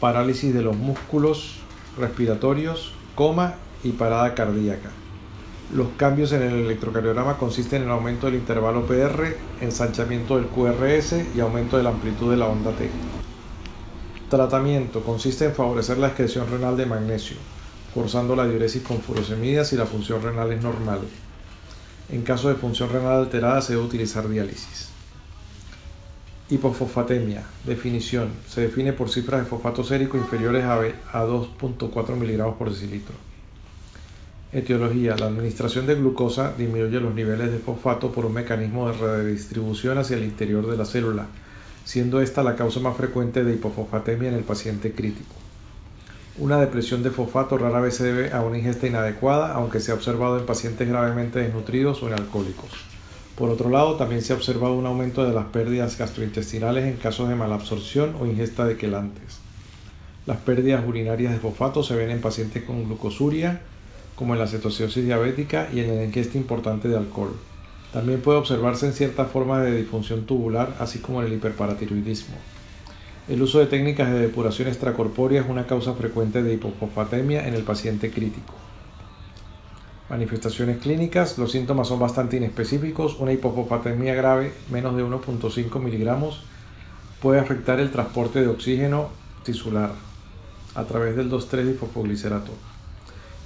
parálisis 0.00 0.54
de 0.54 0.62
los 0.62 0.74
músculos 0.74 1.58
respiratorios, 1.98 2.94
coma 3.14 3.56
y 3.84 3.92
parada 3.92 4.34
cardíaca. 4.34 4.90
Los 5.72 5.88
cambios 5.96 6.32
en 6.32 6.42
el 6.42 6.66
electrocardiograma 6.66 7.38
consisten 7.38 7.82
en 7.82 7.88
aumento 7.88 8.26
del 8.26 8.34
intervalo 8.34 8.86
PR, 8.86 9.34
ensanchamiento 9.62 10.36
del 10.36 10.48
QRS 10.48 11.34
y 11.34 11.40
aumento 11.40 11.78
de 11.78 11.82
la 11.82 11.88
amplitud 11.88 12.30
de 12.30 12.36
la 12.36 12.46
onda 12.46 12.72
T. 12.72 12.90
Tratamiento 14.28 15.02
consiste 15.02 15.46
en 15.46 15.54
favorecer 15.54 15.96
la 15.96 16.08
excreción 16.08 16.46
renal 16.50 16.76
de 16.76 16.84
magnesio, 16.84 17.38
forzando 17.94 18.36
la 18.36 18.46
diuresis 18.46 18.82
con 18.82 19.00
furosemida 19.00 19.64
si 19.64 19.76
la 19.76 19.86
función 19.86 20.22
renal 20.22 20.52
es 20.52 20.62
normal. 20.62 21.00
En 22.10 22.20
caso 22.20 22.50
de 22.50 22.56
función 22.56 22.90
renal 22.90 23.20
alterada 23.20 23.62
se 23.62 23.72
debe 23.72 23.86
utilizar 23.86 24.28
diálisis. 24.28 24.90
Hipofosfatemia. 26.50 27.44
Definición. 27.64 28.28
Se 28.46 28.60
define 28.60 28.92
por 28.92 29.08
cifras 29.08 29.40
de 29.40 29.46
fosfato 29.46 29.82
sérico 29.84 30.18
inferiores 30.18 30.64
a 30.66 31.24
2.4 31.24 32.14
miligramos 32.16 32.56
por 32.56 32.68
decilitro. 32.68 33.31
Etiología. 34.52 35.16
La 35.16 35.26
administración 35.26 35.86
de 35.86 35.94
glucosa 35.94 36.52
disminuye 36.58 37.00
los 37.00 37.14
niveles 37.14 37.50
de 37.50 37.58
fosfato 37.58 38.12
por 38.12 38.26
un 38.26 38.34
mecanismo 38.34 38.86
de 38.86 38.98
redistribución 38.98 39.96
hacia 39.96 40.18
el 40.18 40.24
interior 40.24 40.70
de 40.70 40.76
la 40.76 40.84
célula, 40.84 41.26
siendo 41.84 42.20
esta 42.20 42.42
la 42.42 42.54
causa 42.54 42.78
más 42.78 42.94
frecuente 42.94 43.44
de 43.44 43.54
hipofosfatemia 43.54 44.28
en 44.28 44.34
el 44.34 44.44
paciente 44.44 44.92
crítico. 44.92 45.34
Una 46.36 46.60
depresión 46.60 47.02
de 47.02 47.10
fosfato 47.10 47.56
rara 47.56 47.80
vez 47.80 47.96
se 47.96 48.04
debe 48.04 48.32
a 48.32 48.42
una 48.42 48.58
ingesta 48.58 48.86
inadecuada, 48.86 49.54
aunque 49.54 49.80
se 49.80 49.90
ha 49.90 49.94
observado 49.94 50.38
en 50.38 50.44
pacientes 50.44 50.86
gravemente 50.86 51.38
desnutridos 51.38 52.02
o 52.02 52.08
en 52.08 52.14
alcohólicos. 52.14 52.70
Por 53.36 53.48
otro 53.48 53.70
lado, 53.70 53.96
también 53.96 54.20
se 54.20 54.34
ha 54.34 54.36
observado 54.36 54.74
un 54.74 54.84
aumento 54.84 55.24
de 55.24 55.32
las 55.32 55.46
pérdidas 55.46 55.96
gastrointestinales 55.96 56.84
en 56.84 56.96
casos 56.98 57.30
de 57.30 57.36
malabsorción 57.36 58.16
o 58.20 58.26
ingesta 58.26 58.66
de 58.66 58.76
quelantes. 58.76 59.38
Las 60.26 60.36
pérdidas 60.36 60.86
urinarias 60.86 61.32
de 61.32 61.38
fosfato 61.38 61.82
se 61.82 61.96
ven 61.96 62.10
en 62.10 62.20
pacientes 62.20 62.62
con 62.64 62.84
glucosuria, 62.84 63.62
como 64.22 64.34
en 64.34 64.40
la 64.40 64.46
cetosis 64.46 64.94
diabética 64.94 65.68
y 65.72 65.80
en 65.80 65.96
la 65.96 66.04
ingesta 66.04 66.38
importante 66.38 66.86
de 66.86 66.96
alcohol. 66.96 67.32
También 67.92 68.20
puede 68.20 68.38
observarse 68.38 68.86
en 68.86 68.92
cierta 68.92 69.24
forma 69.24 69.60
de 69.60 69.76
disfunción 69.76 70.26
tubular, 70.26 70.76
así 70.78 71.00
como 71.00 71.20
en 71.20 71.26
el 71.26 71.32
hiperparatiroidismo. 71.32 72.36
El 73.26 73.42
uso 73.42 73.58
de 73.58 73.66
técnicas 73.66 74.12
de 74.12 74.20
depuración 74.20 74.68
extracorpórea 74.68 75.40
es 75.40 75.48
una 75.48 75.66
causa 75.66 75.94
frecuente 75.94 76.40
de 76.40 76.54
hipofosfatemia 76.54 77.48
en 77.48 77.54
el 77.54 77.64
paciente 77.64 78.12
crítico. 78.12 78.54
Manifestaciones 80.08 80.78
clínicas, 80.78 81.36
los 81.36 81.50
síntomas 81.50 81.88
son 81.88 81.98
bastante 81.98 82.36
inespecíficos. 82.36 83.16
Una 83.18 83.32
hipofosfatemia 83.32 84.14
grave, 84.14 84.52
menos 84.70 84.94
de 84.94 85.04
1.5 85.04 85.80
miligramos, 85.80 86.44
puede 87.20 87.40
afectar 87.40 87.80
el 87.80 87.90
transporte 87.90 88.40
de 88.40 88.46
oxígeno 88.46 89.08
tisular 89.42 89.90
a 90.76 90.84
través 90.84 91.16
del 91.16 91.28
2,3-difosfoglicerato 91.28 92.71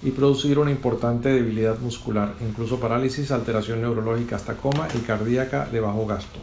y 0.03 0.11
producir 0.11 0.59
una 0.59 0.71
importante 0.71 1.31
debilidad 1.31 1.79
muscular, 1.79 2.35
incluso 2.41 2.79
parálisis, 2.79 3.31
alteración 3.31 3.81
neurológica 3.81 4.37
hasta 4.37 4.57
coma 4.57 4.89
y 4.95 4.99
cardíaca 4.99 5.67
de 5.67 5.81
bajo 5.81 6.07
gasto. 6.07 6.39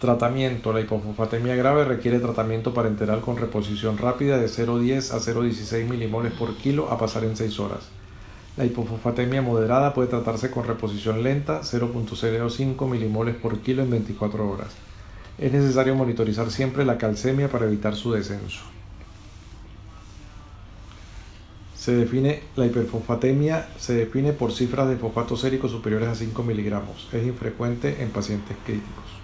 Tratamiento. 0.00 0.72
La 0.72 0.80
hipofosfatemia 0.80 1.54
grave 1.54 1.84
requiere 1.84 2.18
tratamiento 2.18 2.74
parenteral 2.74 3.20
con 3.20 3.36
reposición 3.36 3.96
rápida 3.96 4.36
de 4.36 4.46
0,10 4.46 5.12
a 5.12 5.18
0,16 5.18 5.88
milimoles 5.88 6.32
por 6.32 6.56
kilo 6.56 6.90
a 6.90 6.98
pasar 6.98 7.24
en 7.24 7.36
6 7.36 7.60
horas. 7.60 7.88
La 8.56 8.66
hipofosfatemia 8.66 9.40
moderada 9.40 9.94
puede 9.94 10.08
tratarse 10.08 10.50
con 10.50 10.66
reposición 10.66 11.22
lenta 11.22 11.62
0.05 11.62 12.86
milimoles 12.86 13.36
por 13.36 13.60
kilo 13.60 13.82
en 13.82 13.90
24 13.90 14.50
horas. 14.50 14.72
Es 15.38 15.52
necesario 15.52 15.94
monitorizar 15.94 16.50
siempre 16.50 16.84
la 16.84 16.98
calcemia 16.98 17.48
para 17.48 17.64
evitar 17.64 17.96
su 17.96 18.12
descenso. 18.12 18.60
Se 21.82 21.90
define 21.90 22.52
la 22.54 22.64
hiperfosfatemia 22.66 23.74
se 23.76 23.94
define 23.94 24.32
por 24.34 24.52
cifras 24.52 24.88
de 24.88 24.96
fosfato 24.96 25.36
sérico 25.36 25.68
superiores 25.68 26.08
a 26.10 26.14
5 26.14 26.44
miligramos. 26.44 27.08
Es 27.12 27.26
infrecuente 27.26 28.04
en 28.04 28.12
pacientes 28.12 28.56
críticos. 28.64 29.21